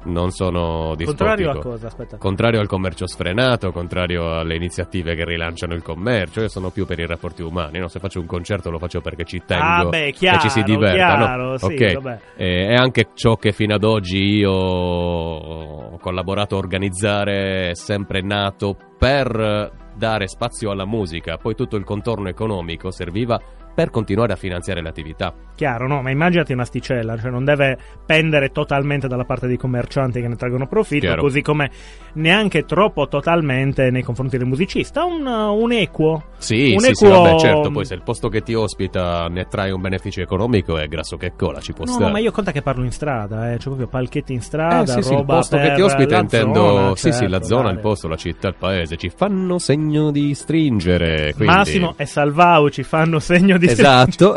non 0.04 0.30
sono 0.30 0.94
dispotico. 0.96 1.24
Contrario 1.24 1.50
a 1.50 1.58
cosa? 1.58 1.86
Aspetta. 1.88 2.16
Contrario 2.16 2.60
al 2.60 2.66
commercio 2.66 3.06
sfrenato, 3.06 3.70
contrario 3.70 4.38
alle 4.38 4.54
iniziative 4.56 5.14
che 5.14 5.24
rilanciano 5.24 5.74
il 5.74 5.82
commercio, 5.82 6.40
io 6.40 6.48
sono 6.48 6.70
più 6.70 6.86
per 6.86 6.98
i 6.98 7.06
rapporti 7.06 7.42
umani, 7.42 7.78
no? 7.78 7.88
se 7.88 7.98
faccio 8.00 8.20
un 8.20 8.26
concerto 8.26 8.70
lo 8.70 8.78
faccio 8.78 9.00
perché 9.00 9.24
ci 9.24 9.42
tengo 9.44 9.64
Ah, 9.64 9.84
beh, 9.88 10.12
chiaro, 10.12 10.38
e 10.38 10.40
ci 10.40 10.48
si 10.48 10.62
diverta. 10.62 11.16
no? 11.16 11.24
chiaro, 11.24 11.56
sì, 11.58 11.64
Ok. 11.66 11.92
vabbè. 12.00 12.18
Eh, 12.36 12.66
è 12.68 12.74
anche 12.74 13.08
ciò 13.14 13.36
che 13.36 13.52
fino 13.52 13.74
ad 13.74 13.84
oggi 13.84 14.18
io 14.38 14.50
ho 14.52 15.98
collaborato 15.98 16.54
a 16.54 16.58
organizzare, 16.58 17.70
è 17.70 17.74
sempre 17.74 18.20
nato 18.22 18.76
per 18.98 19.70
dare 19.96 20.28
spazio 20.28 20.70
alla 20.70 20.86
musica, 20.86 21.36
poi 21.36 21.54
tutto 21.54 21.76
il 21.76 21.84
contorno 21.84 22.28
economico 22.28 22.90
serviva 22.90 23.38
per 23.74 23.90
continuare 23.90 24.32
a 24.32 24.36
finanziare 24.36 24.82
l'attività. 24.82 25.32
Chiaro, 25.54 25.86
no, 25.86 26.00
ma 26.00 26.10
immaginati 26.10 26.52
un'asticella, 26.54 27.18
cioè 27.18 27.30
non 27.30 27.44
deve 27.44 27.76
pendere 28.06 28.48
totalmente 28.50 29.08
dalla 29.08 29.24
parte 29.24 29.46
dei 29.46 29.58
commercianti 29.58 30.20
che 30.20 30.28
ne 30.28 30.36
traggono 30.36 30.66
profitto, 30.66 31.06
Chiaro. 31.06 31.20
così 31.20 31.42
come 31.42 31.70
neanche 32.14 32.64
troppo 32.64 33.08
totalmente 33.08 33.90
nei 33.90 34.02
confronti 34.02 34.38
del 34.38 34.46
musicista, 34.46 35.04
un, 35.04 35.26
un 35.26 35.72
equo. 35.72 36.24
Sì, 36.38 36.72
Un 36.72 36.80
sì, 36.80 36.94
sì, 36.94 37.04
equo- 37.04 37.20
vabbè, 37.20 37.38
certo, 37.38 37.70
poi 37.70 37.84
se 37.84 37.94
il 37.94 38.02
posto 38.02 38.28
che 38.28 38.40
ti 38.42 38.54
ospita 38.54 39.26
ne 39.28 39.44
trae 39.48 39.70
un 39.70 39.82
beneficio 39.82 40.22
economico 40.22 40.78
è 40.78 40.86
grasso 40.88 41.16
che 41.18 41.32
cola, 41.36 41.60
ci 41.60 41.72
può 41.74 41.84
No, 41.84 41.90
stare. 41.92 42.06
no, 42.06 42.12
ma 42.12 42.18
io 42.20 42.30
conta 42.30 42.52
che 42.52 42.62
parlo 42.62 42.84
in 42.84 42.92
strada, 42.92 43.52
eh, 43.52 43.56
c'è 43.58 43.64
proprio 43.64 43.86
palchetti 43.86 44.32
in 44.32 44.40
strada, 44.40 44.82
Eh, 44.96 45.02
sì, 45.02 45.08
sì, 45.08 45.14
il 45.14 45.24
posto 45.26 45.58
che 45.58 45.72
ti 45.74 45.80
ospita 45.82 46.18
intendo 46.18 46.54
zona, 46.54 46.96
sì, 46.96 47.12
sì, 47.12 47.24
la 47.24 47.38
certo, 47.38 47.46
zona, 47.46 47.62
dai. 47.64 47.74
il 47.74 47.80
posto, 47.80 48.08
la 48.08 48.16
città, 48.16 48.48
il 48.48 48.54
paese 48.58 48.96
ci 48.96 49.10
fanno 49.14 49.58
segno 49.58 50.10
di 50.10 50.32
stringere. 50.34 51.34
Quindi... 51.34 51.54
Massimo 51.54 51.94
e 51.98 52.06
Salvau 52.06 52.68
ci 52.70 52.82
fanno 52.82 53.18
segno 53.18 53.58
di 53.58 53.59
Esatto. 53.70 54.34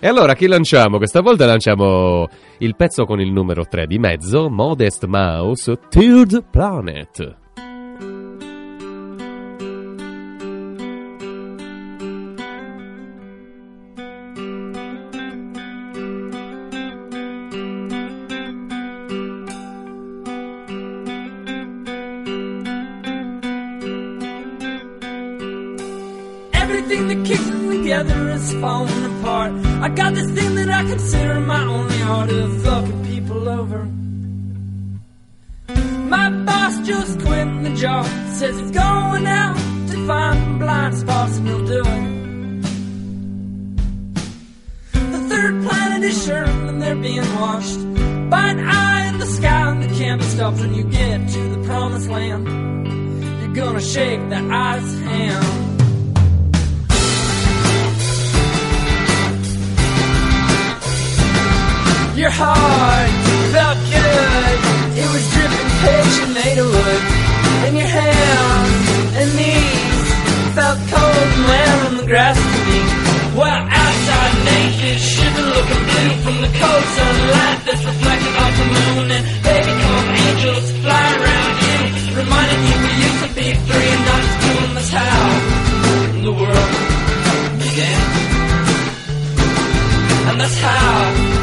e 0.00 0.06
allora 0.06 0.34
chi 0.34 0.46
lanciamo? 0.46 0.98
Questa 0.98 1.20
volta 1.20 1.46
lanciamo 1.46 2.28
il 2.58 2.76
pezzo 2.76 3.04
con 3.04 3.20
il 3.20 3.32
numero 3.32 3.64
3 3.66 3.86
di 3.86 3.98
mezzo, 3.98 4.48
Modest 4.50 5.04
Mouse, 5.06 5.78
Third 5.88 6.44
Planet. 6.50 7.42
My 36.08 36.30
boss 36.44 36.78
just 36.86 37.20
quit 37.20 37.62
the 37.62 37.74
job. 37.76 38.06
Says 38.32 38.58
he's 38.58 38.70
going 38.70 39.26
out 39.26 39.56
to 39.90 40.06
find 40.06 40.58
blind 40.58 40.96
spots 40.96 41.38
and 41.38 41.48
he'll 41.48 41.66
do 41.66 41.80
it. 41.80 42.14
The 44.92 45.18
third 45.28 45.62
planet 45.64 46.02
is 46.04 46.24
sure 46.24 46.44
and 46.44 46.80
they're 46.82 46.96
being 46.96 47.34
washed 47.34 47.80
by 48.30 48.48
an 48.48 48.60
eye 48.60 49.08
in 49.08 49.18
the 49.18 49.26
sky 49.26 49.70
and 49.70 49.82
the 49.82 49.94
can't 49.96 50.22
stopped 50.22 50.58
when 50.58 50.74
you 50.74 50.84
get 50.84 51.28
to 51.28 51.48
the 51.54 51.64
promised 51.64 52.08
land. 52.08 52.46
You're 53.40 53.54
gonna 53.54 53.80
shake 53.80 54.28
that 54.30 54.44
eye's 54.50 55.00
hand. 55.00 55.63
Your 62.14 62.30
heart 62.30 63.10
felt 63.50 63.78
good. 63.90 64.58
It 64.94 65.08
was 65.10 65.24
dripping 65.34 65.70
pitch 65.82 66.14
and 66.22 66.30
made 66.30 66.58
of 66.62 66.70
wood. 66.70 67.02
And 67.66 67.74
your 67.74 67.90
hands 67.90 68.86
and 69.18 69.28
knees 69.34 70.06
felt 70.54 70.78
cold 70.94 71.26
and 71.34 71.44
wet 71.50 71.74
on 71.90 71.96
the 71.98 72.06
grass 72.06 72.38
me. 72.38 72.78
While 73.34 73.66
outside 73.66 74.34
naked, 74.46 75.02
shiver 75.02 75.42
looking 75.42 75.82
blue 75.90 76.14
from 76.22 76.36
the 76.38 76.50
cold 76.54 76.84
sunlight 76.94 77.58
that's 77.66 77.82
reflected 77.82 78.34
off 78.38 78.54
the 78.62 78.66
moon. 78.70 79.10
And 79.10 79.24
baby 79.42 79.74
calm 79.74 80.06
angels 80.14 80.70
fly 80.86 81.06
around 81.18 81.54
you, 81.66 82.14
reminding 82.14 82.62
you 82.62 82.76
we 82.78 82.92
used 82.94 83.20
to 83.26 83.30
be 83.34 83.48
free 83.58 83.90
and 83.90 84.02
not 84.06 84.22
just 84.22 84.38
two. 84.38 84.58
And 84.62 84.74
that's 84.78 84.92
how 84.94 85.18
the 86.22 86.30
world 86.30 86.70
began. 87.58 88.00
And 90.30 90.36
that's 90.38 90.58
how 90.62 91.33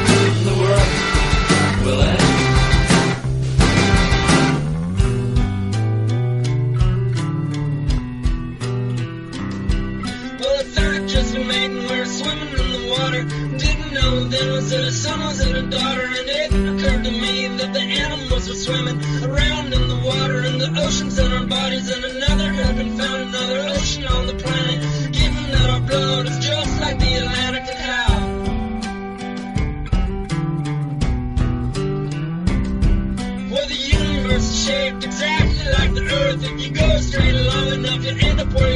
Didn't 14.41 14.55
know 14.55 14.61
then 14.61 14.63
was 14.63 14.71
it 14.71 14.81
a 14.81 14.91
son, 14.91 15.19
was 15.19 15.39
it 15.39 15.55
a 15.55 15.61
daughter? 15.61 16.01
And 16.01 16.29
it 16.29 16.51
occurred 16.51 17.03
to 17.03 17.11
me 17.11 17.47
that 17.47 17.73
the 17.73 17.79
animals 17.79 18.49
were 18.49 18.55
swimming 18.55 18.97
around 19.23 19.71
in 19.71 19.87
the 19.87 20.01
water, 20.03 20.39
and 20.39 20.59
the 20.59 20.81
oceans 20.81 21.19
and 21.19 21.31
our 21.31 21.45
bodies, 21.45 21.89
and 21.91 22.03
another 22.03 22.51
had 22.51 22.75
been 22.75 22.97
found, 22.97 23.21
another 23.21 23.59
ocean 23.69 24.07
on 24.07 24.25
the 24.25 24.33
planet. 24.33 24.81
Given 25.13 25.51
that 25.51 25.69
our 25.69 25.81
blood 25.81 26.25
is 26.25 26.39
just 26.39 26.81
like 26.81 26.97
the 26.97 27.13
Atlantic, 27.21 27.67
and 27.69 27.79
how? 27.89 28.17
Well, 33.53 33.67
the 33.67 33.75
universe 33.75 34.49
is 34.49 34.65
shaped 34.65 35.03
exactly 35.03 35.65
like 35.77 35.93
the 35.93 36.03
Earth. 36.03 36.43
If 36.43 36.61
you 36.61 36.71
go 36.71 36.97
straight 36.97 37.35
long 37.35 37.67
enough, 37.73 38.03
you 38.03 38.17
end 38.27 38.39
up 38.39 38.51
where 38.53 38.70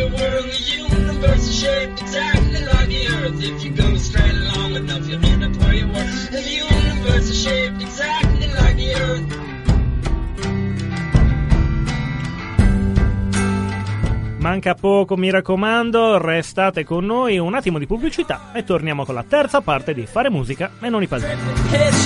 Manca 14.55 14.73
poco, 14.73 15.17
mi 15.17 15.29
raccomando, 15.29 16.17
restate 16.17 16.85
con 16.85 17.03
noi 17.03 17.37
un 17.37 17.55
attimo 17.55 17.77
di 17.77 17.85
pubblicità 17.85 18.51
e 18.53 18.63
torniamo 18.63 19.03
con 19.03 19.13
la 19.13 19.25
terza 19.27 19.59
parte 19.59 19.93
di 19.93 20.05
Fare 20.05 20.29
musica 20.29 20.71
e 20.79 20.87
non 20.87 21.03
i 21.03 21.07
padroni. 21.07 21.35
Pitch 21.69 22.05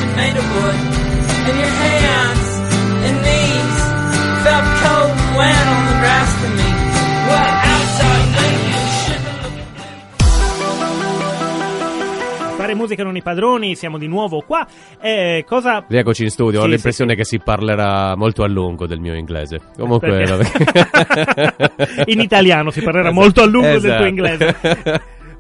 Fare 12.70 12.76
musica 12.76 13.04
non 13.04 13.16
i 13.16 13.24
padroni, 13.24 13.76
siamo 13.76 13.98
di 13.98 14.08
nuovo 14.08 14.42
qua. 14.42 14.68
E 15.02 15.44
cosa... 15.48 15.84
Rieccoci 15.88 16.24
in 16.24 16.30
studio, 16.30 16.60
ho 16.60 16.64
Sì, 16.64 16.70
l'impressione 16.70 17.12
sì, 17.12 17.18
che 17.18 17.26
si 17.26 17.40
parlerà 17.40 18.16
molto 18.16 18.44
a 18.44 18.48
lungo 18.48 18.86
del 18.86 19.00
mio 19.00 19.16
inglese. 19.16 19.60
Comunque, 19.76 20.24
vabbè. 20.24 22.04
In 22.12 22.20
italiano 22.20 22.70
si 22.70 22.82
parlerà 22.82 23.12
molto 23.12 23.42
a 23.42 23.46
lungo 23.46 23.80
del 23.80 23.80
tuo 23.80 23.90
Esatto. 23.90 24.06
inglese. 24.06 24.56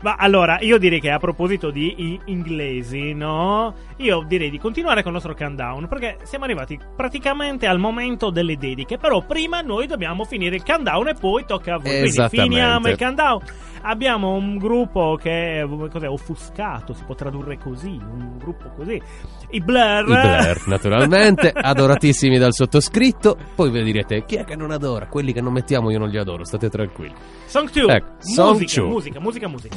Ma 0.01 0.16
allora, 0.18 0.58
io 0.62 0.78
direi 0.78 0.99
che 0.99 1.12
a 1.12 1.20
proposito 1.20 1.70
di 1.70 2.20
inglesi, 2.26 3.14
no? 3.14 3.76
Io 4.00 4.24
direi 4.26 4.50
di 4.50 4.58
continuare 4.58 5.02
con 5.04 5.14
il 5.14 5.22
nostro 5.22 5.36
countdown, 5.36 5.89
perché 5.89 6.20
siamo 6.24 6.45
arrivati 6.45 6.80
praticamente 6.95 7.68
al 7.68 7.80
momento 7.80 8.30
delle 8.30 8.56
dediche. 8.56 8.97
Però 8.97 9.26
prima 9.26 9.60
noi 9.60 9.88
dobbiamo 9.88 10.24
finire 10.24 10.56
il 10.56 10.64
countdown 10.64 11.10
e 11.10 11.14
poi 11.16 11.43
tocca 11.45 11.76
a 11.76 11.80
voi. 11.80 12.10
Quindi 12.10 12.30
finiamo 12.30 12.88
il 12.88 12.97
countdown. 12.97 13.41
Abbiamo 13.82 14.34
un 14.34 14.58
gruppo 14.58 15.18
che 15.22 15.62
è 15.62 15.68
cos'è, 15.89 16.08
offuscato, 16.08 16.93
si 16.93 17.04
può 17.04 17.16
tradurre 17.16 17.58
così, 17.58 17.89
un 17.89 18.38
gruppo 18.38 18.70
così. 18.76 19.02
I 19.50 19.60
Blur. 19.60 20.02
I 20.02 20.04
Blair, 20.06 20.68
naturalmente, 20.68 21.52
adoratissimi 21.52 22.38
dal 22.38 22.54
sottoscritto. 22.54 23.38
Poi 23.54 23.70
vi 23.70 23.84
direte, 23.84 24.24
chi 24.24 24.36
è 24.36 24.45
che 24.45 24.56
non 24.56 24.72
adora? 24.72 25.08
Quelli 25.08 25.34
che 25.34 25.41
non 25.41 25.52
mettiamo 25.52 25.91
io 25.91 26.00
non 26.00 26.08
li 26.08 26.18
adoro, 26.18 26.45
state 26.45 26.70
tranquilli. 26.70 27.16
Song 27.45 27.70
2. 27.70 27.93
Ecco, 27.93 28.14
musica, 28.45 28.84
musica, 28.84 29.20
musica, 29.20 29.47
musica. 29.47 29.76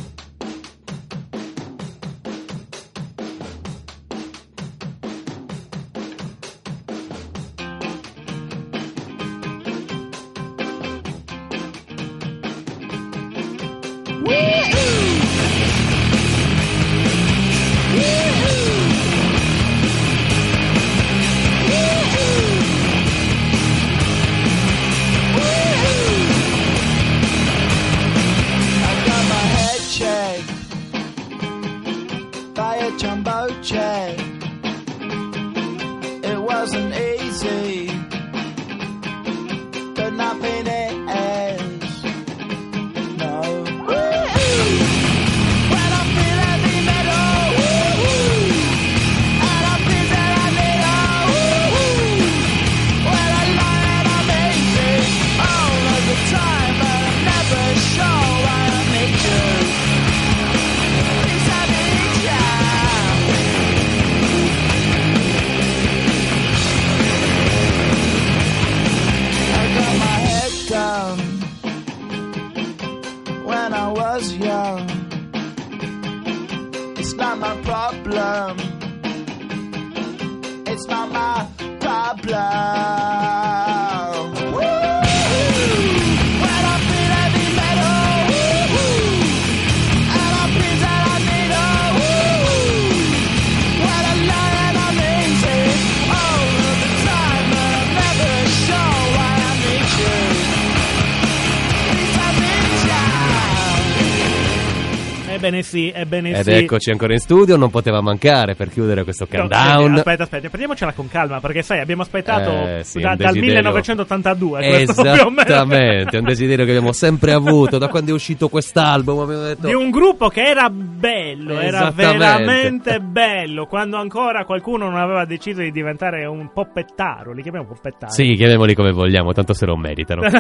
Sì, 105.73 105.91
ebbene 105.95 106.33
Ed 106.37 106.43
sì. 106.45 106.51
eccoci 106.51 106.91
ancora 106.91 107.15
in 107.15 107.19
studio, 107.19 107.57
non 107.57 107.71
poteva 107.71 108.03
mancare 108.03 108.55
per 108.55 108.69
chiudere 108.69 109.05
questo 109.05 109.27
No, 109.31 109.39
countdown. 109.39 109.83
senti, 109.85 109.99
Aspetta, 110.01 110.23
aspetta, 110.25 110.49
prendiamocela 110.49 110.93
con 110.93 111.09
calma, 111.09 111.41
perché 111.41 111.63
sai, 111.63 111.81
abbiamo 111.81 112.03
aspettato 112.03 112.51
Eh, 112.51 112.81
sì, 112.85 113.01
da- 113.01 113.15
dal 113.15 113.33
desiderio- 113.33 113.47
1982 113.55 114.67
questo 114.69 115.01
più 115.03 115.11
o 115.11 115.31
meno. 115.31 115.41
Esattamente, 115.43 116.17
è 116.17 116.19
un 116.21 116.25
desiderio 116.27 116.65
che 116.67 116.71
abbiamo 116.73 116.93
sempre 116.93 117.33
avuto 117.33 117.79
da 117.79 117.89
quando 117.89 118.11
è 118.11 118.15
uscito 118.15 118.49
quest'album. 118.51 119.27
Detto, 119.33 119.67
Di 119.67 119.73
un 119.75 119.89
gruppo 119.91 120.29
che 120.29 120.43
era 120.43 120.69
bello, 120.69 121.59
era 121.59 121.91
veramente 121.91 123.01
bello, 123.01 123.65
quando 123.67 123.97
ancora 123.97 124.45
qualcuno 124.45 124.91
non 124.91 124.99
aveva 125.01 125.25
deciso 125.25 125.63
di 125.63 125.71
diventare 125.71 126.27
un 126.27 126.53
poppettaro, 126.53 127.33
li 127.33 127.41
chiamiamo 127.41 127.67
poppettari. 127.67 128.13
Sì, 128.13 128.35
chiamiamoli 128.35 128.75
come 128.75 128.93
vogliamo, 128.93 129.33
tanto 129.33 129.55
se 129.55 129.65
lo 129.65 129.77
meritano. 129.79 130.21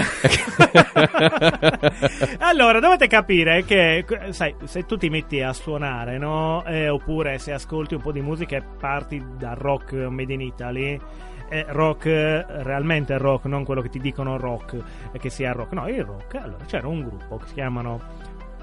allora, 2.41 2.81
dovete 2.81 3.07
capire 3.07 3.65
che, 3.65 4.05
sai, 4.31 4.55
se 4.65 4.85
tu 4.85 4.97
ti 4.97 5.09
metti 5.23 5.41
a 5.41 5.53
suonare, 5.53 6.19
no? 6.19 6.65
Eh, 6.65 6.89
oppure 6.89 7.39
se 7.39 7.53
ascolti 7.53 7.95
un 7.95 8.01
po' 8.01 8.13
di 8.13 8.21
musica 8.21 8.57
e 8.57 8.63
parti 8.63 9.25
dal 9.39 9.55
rock 9.55 9.93
made 9.93 10.33
in 10.33 10.41
Italy, 10.41 11.01
eh, 11.49 11.65
rock, 11.69 12.07
eh, 12.07 12.45
realmente 12.63 13.17
rock, 13.19 13.45
non 13.45 13.65
quello 13.65 13.81
che 13.81 13.89
ti 13.89 14.01
dicono 14.01 14.37
rock, 14.37 14.83
eh, 15.13 15.19
che 15.19 15.31
sia 15.31 15.53
rock. 15.53 15.73
No, 15.73 15.89
il 15.89 16.05
rock. 16.05 16.35
Allora, 16.35 16.65
c'era 16.67 16.89
un 16.89 17.03
gruppo 17.05 17.37
che 17.39 17.47
si 17.47 17.55
chiamano 17.55 18.01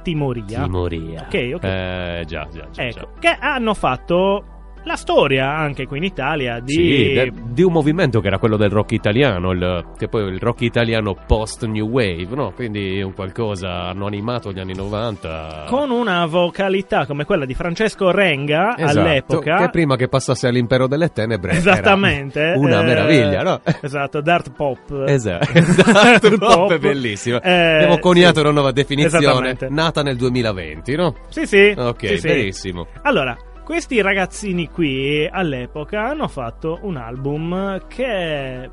Timoria. 0.02 0.64
Timoria. 0.64 1.22
Ok, 1.22 1.52
ok. 1.56 1.64
Eh, 1.64 2.24
già, 2.28 2.48
già, 2.52 2.70
già. 2.70 2.84
ecco, 2.84 3.00
già. 3.00 3.08
che 3.20 3.38
hanno 3.40 3.74
fatto 3.74 4.58
la 4.84 4.96
storia 4.96 5.56
anche 5.56 5.86
qui 5.86 5.98
in 5.98 6.04
Italia 6.04 6.60
di... 6.60 6.74
Sì, 6.74 7.14
de- 7.14 7.34
di 7.52 7.64
un 7.64 7.72
movimento 7.72 8.22
che 8.22 8.28
era 8.28 8.38
quello 8.38 8.58
del 8.58 8.70
rock 8.70 8.92
italiano, 8.92 9.52
il- 9.52 9.86
che 9.98 10.08
poi 10.08 10.24
il 10.32 10.40
rock 10.40 10.62
italiano 10.62 11.16
post 11.28 11.66
New 11.66 11.88
Wave, 11.88 12.28
no? 12.32 12.52
Quindi 12.52 13.02
un 13.02 13.14
qualcosa 13.14 13.88
hanno 13.88 14.06
animato 14.06 14.52
gli 14.52 14.60
anni 14.60 14.74
90. 14.76 15.66
Con 15.68 15.92
una 15.92 16.26
vocalità 16.26 17.06
come 17.06 17.26
quella 17.26 17.46
di 17.46 17.54
Francesco 17.54 18.12
Renga 18.12 18.76
Esatto, 18.78 19.00
all'epoca. 19.00 19.58
Che 19.58 19.70
prima 19.70 19.96
che 19.96 20.08
passasse 20.08 20.48
all'impero 20.48 20.88
delle 20.88 21.10
tenebre. 21.12 21.52
Esattamente. 21.54 22.54
Una 22.56 22.82
eh, 22.82 22.86
meraviglia, 22.86 23.42
no? 23.42 23.62
Esatto, 23.82 24.22
Dart 24.22 24.52
Pop. 24.52 25.04
Esatto, 25.08 25.52
esatto, 25.54 26.38
pop, 26.38 26.72
è 26.74 26.80
bellissima. 26.80 27.42
Eh, 27.42 27.76
Abbiamo 27.76 28.00
coniato 28.00 28.36
sì. 28.36 28.42
una 28.42 28.52
nuova 28.52 28.72
definizione, 28.72 29.58
nata 29.70 30.02
nel 30.02 30.16
2020, 30.18 30.96
no? 30.96 31.16
Sì, 31.30 31.46
sì. 31.46 31.74
Ok, 31.76 32.08
sì, 32.08 32.18
sì. 32.18 32.28
benissimo. 32.28 32.88
Allora, 33.04 33.38
questi 33.70 34.02
ragazzini 34.02 34.68
qui 34.68 35.30
all'epoca 35.32 36.02
hanno 36.02 36.28
fatto 36.28 36.80
un 36.82 36.98
album 36.98 37.86
che. 37.86 38.68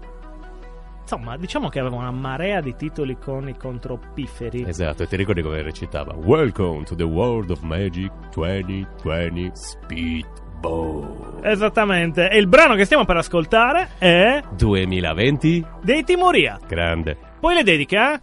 Insomma, 1.03 1.37
diciamo 1.37 1.69
che 1.69 1.81
aveva 1.81 1.97
una 1.97 2.11
marea 2.11 2.63
di 2.63 2.75
titoli 2.75 3.19
con 3.19 3.47
i 3.47 3.55
contropifferi. 3.59 4.65
Esatto, 4.67 5.03
e 5.03 5.07
ti 5.07 5.17
ricordi 5.17 5.43
come 5.43 5.61
recitava? 5.61 6.15
Welcome 6.15 6.85
to 6.85 6.95
the 6.95 7.03
world 7.03 7.51
of 7.51 7.61
magic 7.61 8.11
2020 8.33 9.51
Speedball. 9.53 11.41
Esattamente. 11.43 12.31
E 12.31 12.39
il 12.39 12.47
brano 12.47 12.75
che 12.75 12.87
stiamo 12.87 13.05
per 13.05 13.19
ascoltare 13.19 13.91
è 13.99 14.43
2020? 14.57 15.67
dei 15.83 16.05
Timoria. 16.05 16.59
Grande. 16.67 17.19
Poi 17.39 17.55
le 17.55 17.63
dedica. 17.63 18.19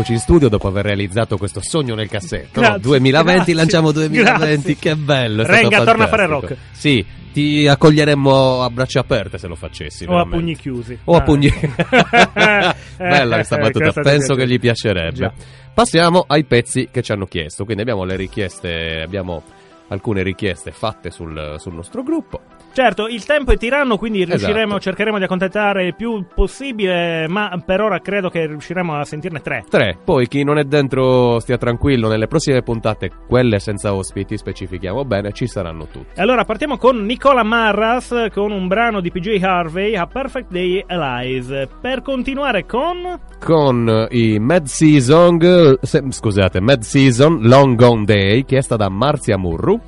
Bene, 0.00 0.08
rieccoci 0.08 0.12
in 0.12 0.18
studio 0.18 0.48
dopo 0.48 0.68
aver 0.68 0.84
realizzato 0.86 1.36
questo 1.36 1.60
sogno 1.62 1.94
nel 1.94 2.08
cassetto. 2.08 2.60
no? 2.60 2.66
Grazie, 2.66 2.80
2020, 2.82 3.34
grazie, 3.34 3.54
lanciamo 3.54 3.92
2020, 3.92 4.62
grazie. 4.62 4.76
che 4.76 4.96
bello. 4.96 5.44
Renga, 5.44 5.84
torna 5.84 6.04
a 6.04 6.08
fare 6.08 6.26
rock. 6.26 6.56
Sì, 6.72 7.04
ti 7.32 7.66
accoglieremmo 7.66 8.62
a 8.62 8.70
braccia 8.70 9.00
aperte 9.00 9.38
se 9.38 9.46
lo 9.46 9.54
facessi. 9.56 10.04
O 10.04 10.06
a 10.18 10.24
veramente. 10.24 10.36
pugni 10.36 10.56
chiusi. 10.56 10.98
O 11.04 11.14
a 11.14 11.18
Ah. 11.18 11.22
pugni. 11.22 11.50
Bella 12.96 13.34
questa 13.36 13.56
Eh, 13.56 13.60
battuta, 13.60 13.92
penso 14.00 14.34
che 14.34 14.46
gli 14.46 14.58
piacerebbe. 14.58 15.12
Già. 15.16 15.32
Passiamo 15.74 16.24
ai 16.26 16.44
pezzi 16.44 16.88
che 16.90 17.02
ci 17.02 17.12
hanno 17.12 17.26
chiesto. 17.26 17.64
Quindi 17.64 17.82
abbiamo 17.82 18.04
le 18.04 18.16
richieste, 18.16 19.00
abbiamo 19.04 19.42
alcune 19.88 20.22
richieste 20.22 20.70
fatte 20.72 21.10
sul, 21.10 21.56
sul 21.58 21.74
nostro 21.74 22.02
gruppo. 22.02 22.40
Certo, 22.72 23.08
il 23.08 23.24
tempo 23.24 23.52
è 23.52 23.56
tiranno, 23.56 23.96
quindi 23.96 24.24
riusciremo, 24.24 24.66
Esatto. 24.66 24.80
cercheremo 24.80 25.18
di 25.18 25.24
accontentare 25.24 25.86
il 25.86 25.94
più 25.96 26.24
possibile, 26.34 27.26
ma 27.28 27.50
per 27.64 27.80
ora 27.80 27.98
credo 27.98 28.28
che 28.28 28.46
riusciremo 28.46 28.94
a 28.96 29.04
sentirne 29.04 29.40
tre. 29.40 29.64
3. 29.68 29.98
Poi 30.04 30.28
chi 30.28 30.44
non 30.44 30.56
è 30.58 30.64
dentro 30.64 31.38
stia 31.40 31.58
tranquillo, 31.58 32.08
nelle 32.08 32.26
prossime 32.28 32.62
puntate, 32.62 33.10
quelle 33.26 33.58
senza 33.58 33.92
ospiti, 33.94 34.36
specifichiamo 34.36 35.04
bene, 35.04 35.32
ci 35.32 35.46
saranno 35.46 35.86
tutti. 35.86 36.20
Allora 36.20 36.44
partiamo 36.44 36.76
con 36.76 37.04
Nicola 37.04 37.42
Marras 37.42 38.26
con 38.32 38.52
un 38.52 38.68
brano 38.68 39.00
di 39.00 39.10
PJ 39.10 39.42
Harvey, 39.42 39.96
A 39.96 40.06
Perfect 40.06 40.50
Day 40.50 40.82
Alive. 40.86 41.68
Per 41.80 42.02
continuare 42.02 42.66
con... 42.66 43.18
Con 43.40 44.06
i 44.10 44.38
Mad 44.38 44.66
Season, 44.66 45.38
se- 45.80 46.04
scusate, 46.08 46.60
Mad 46.60 46.80
Season 46.82 47.38
Long 47.42 47.74
Gone 47.76 48.04
Day, 48.04 48.44
chiesta 48.44 48.76
da 48.76 48.88
Marzia 48.88 49.36
Murru. 49.36 49.80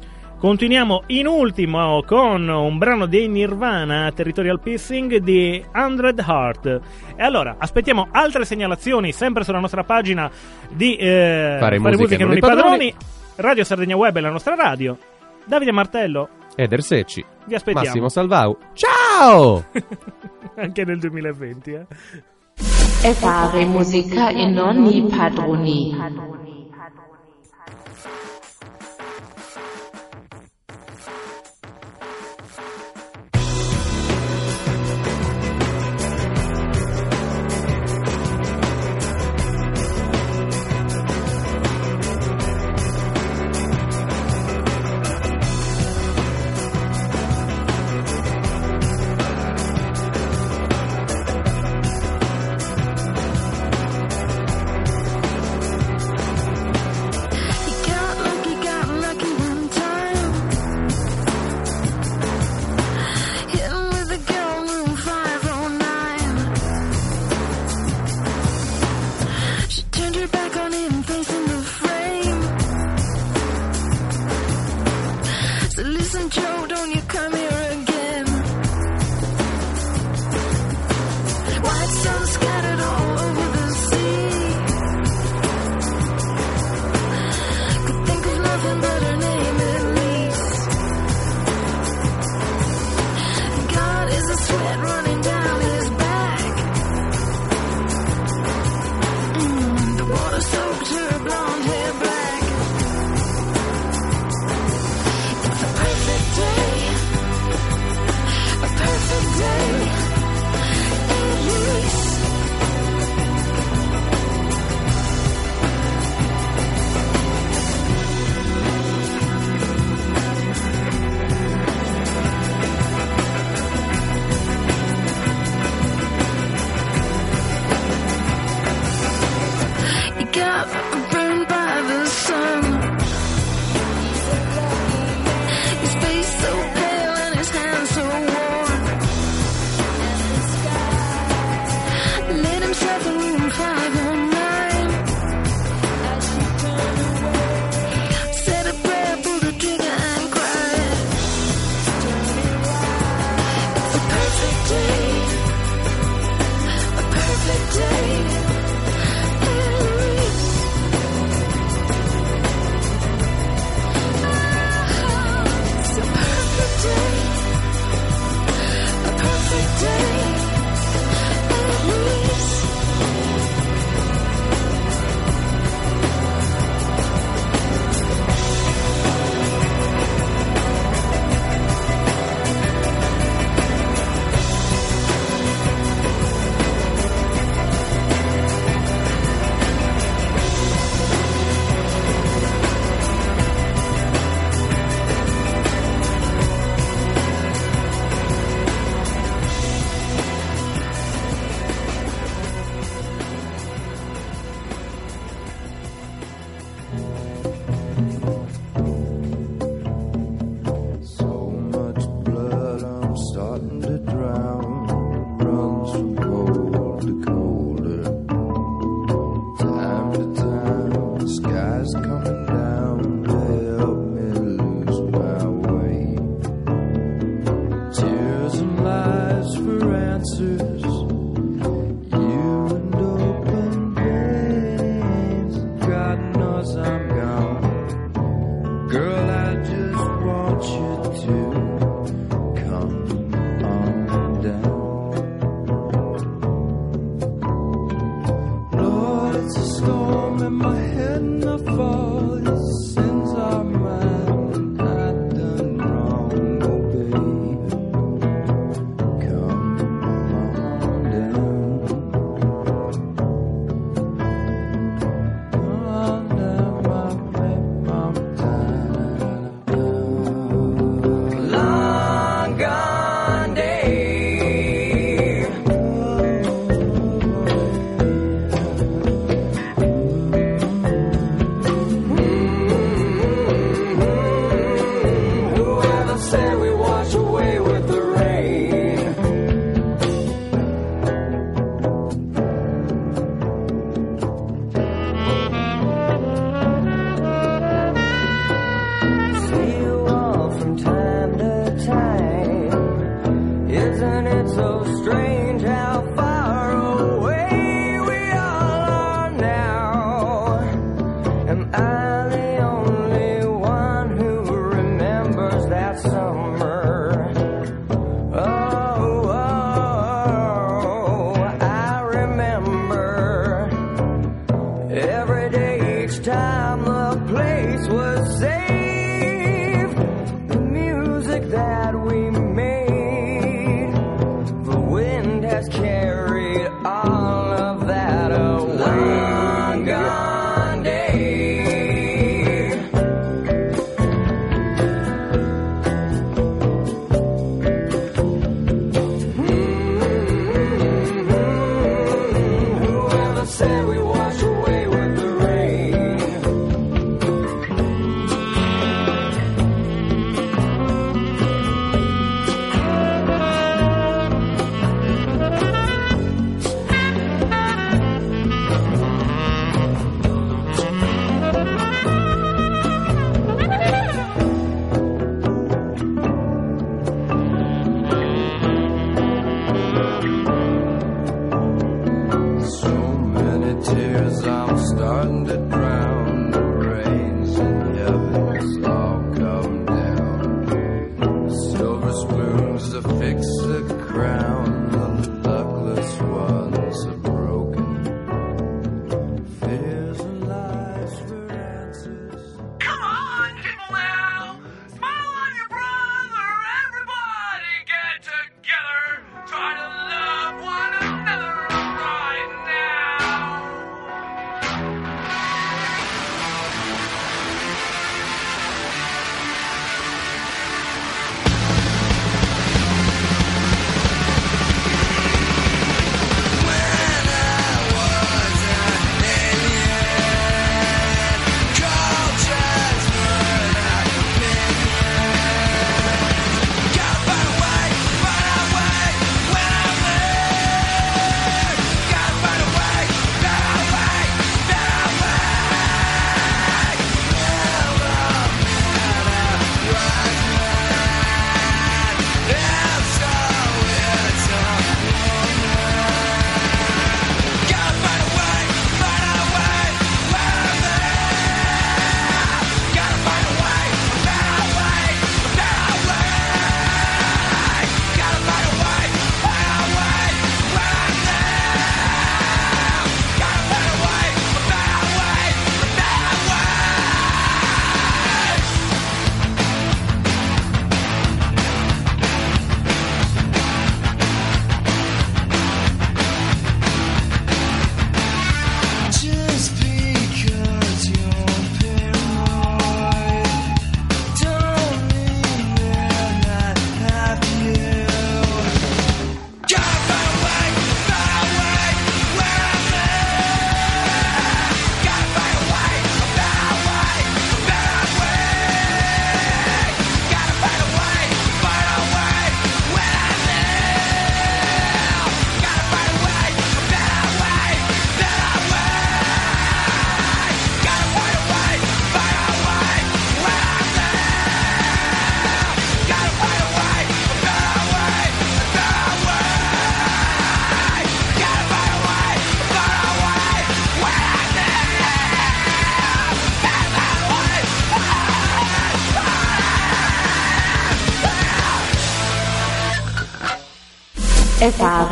Continuiamo 0.42 1.04
in 1.06 1.28
ultimo 1.28 2.02
con 2.04 2.48
un 2.48 2.76
brano 2.76 3.06
dei 3.06 3.28
Nirvana, 3.28 4.10
Territorial 4.10 4.58
Pissing 4.58 5.18
di 5.18 5.64
100 5.72 6.20
Heart. 6.20 6.80
E 7.14 7.22
allora, 7.22 7.54
aspettiamo 7.58 8.08
altre 8.10 8.44
segnalazioni 8.44 9.12
sempre 9.12 9.44
sulla 9.44 9.60
nostra 9.60 9.84
pagina 9.84 10.28
di 10.68 10.96
eh, 10.96 11.58
Fare 11.60 11.78
musica 11.78 12.16
e 12.16 12.24
non 12.24 12.36
i 12.36 12.40
padroni. 12.40 12.92
Radio 13.36 13.62
Sardegna 13.62 13.94
Web 13.94 14.16
è 14.16 14.20
la 14.20 14.30
nostra 14.30 14.56
radio. 14.56 14.98
Davide 15.44 15.70
Martello, 15.70 16.28
Eder 16.56 16.82
Secci. 16.82 17.24
vi 17.44 17.54
aspettiamo. 17.54 17.86
Massimo 17.86 18.08
Salvau. 18.08 18.58
Ciao! 18.72 19.64
Anche 20.58 20.84
nel 20.84 20.98
2020, 20.98 21.70
eh. 21.70 21.86
E 23.04 23.12
fare 23.12 23.64
musica 23.64 24.30
e 24.30 24.44
non 24.46 24.86
i 24.86 25.06
padroni. 25.08 26.41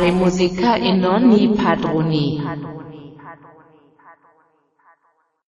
E 0.01 0.03
fare 0.03 0.11
musica 0.13 0.75
e 0.77 0.93
non 0.93 1.29
i 1.29 1.47
padroni. 1.49 2.40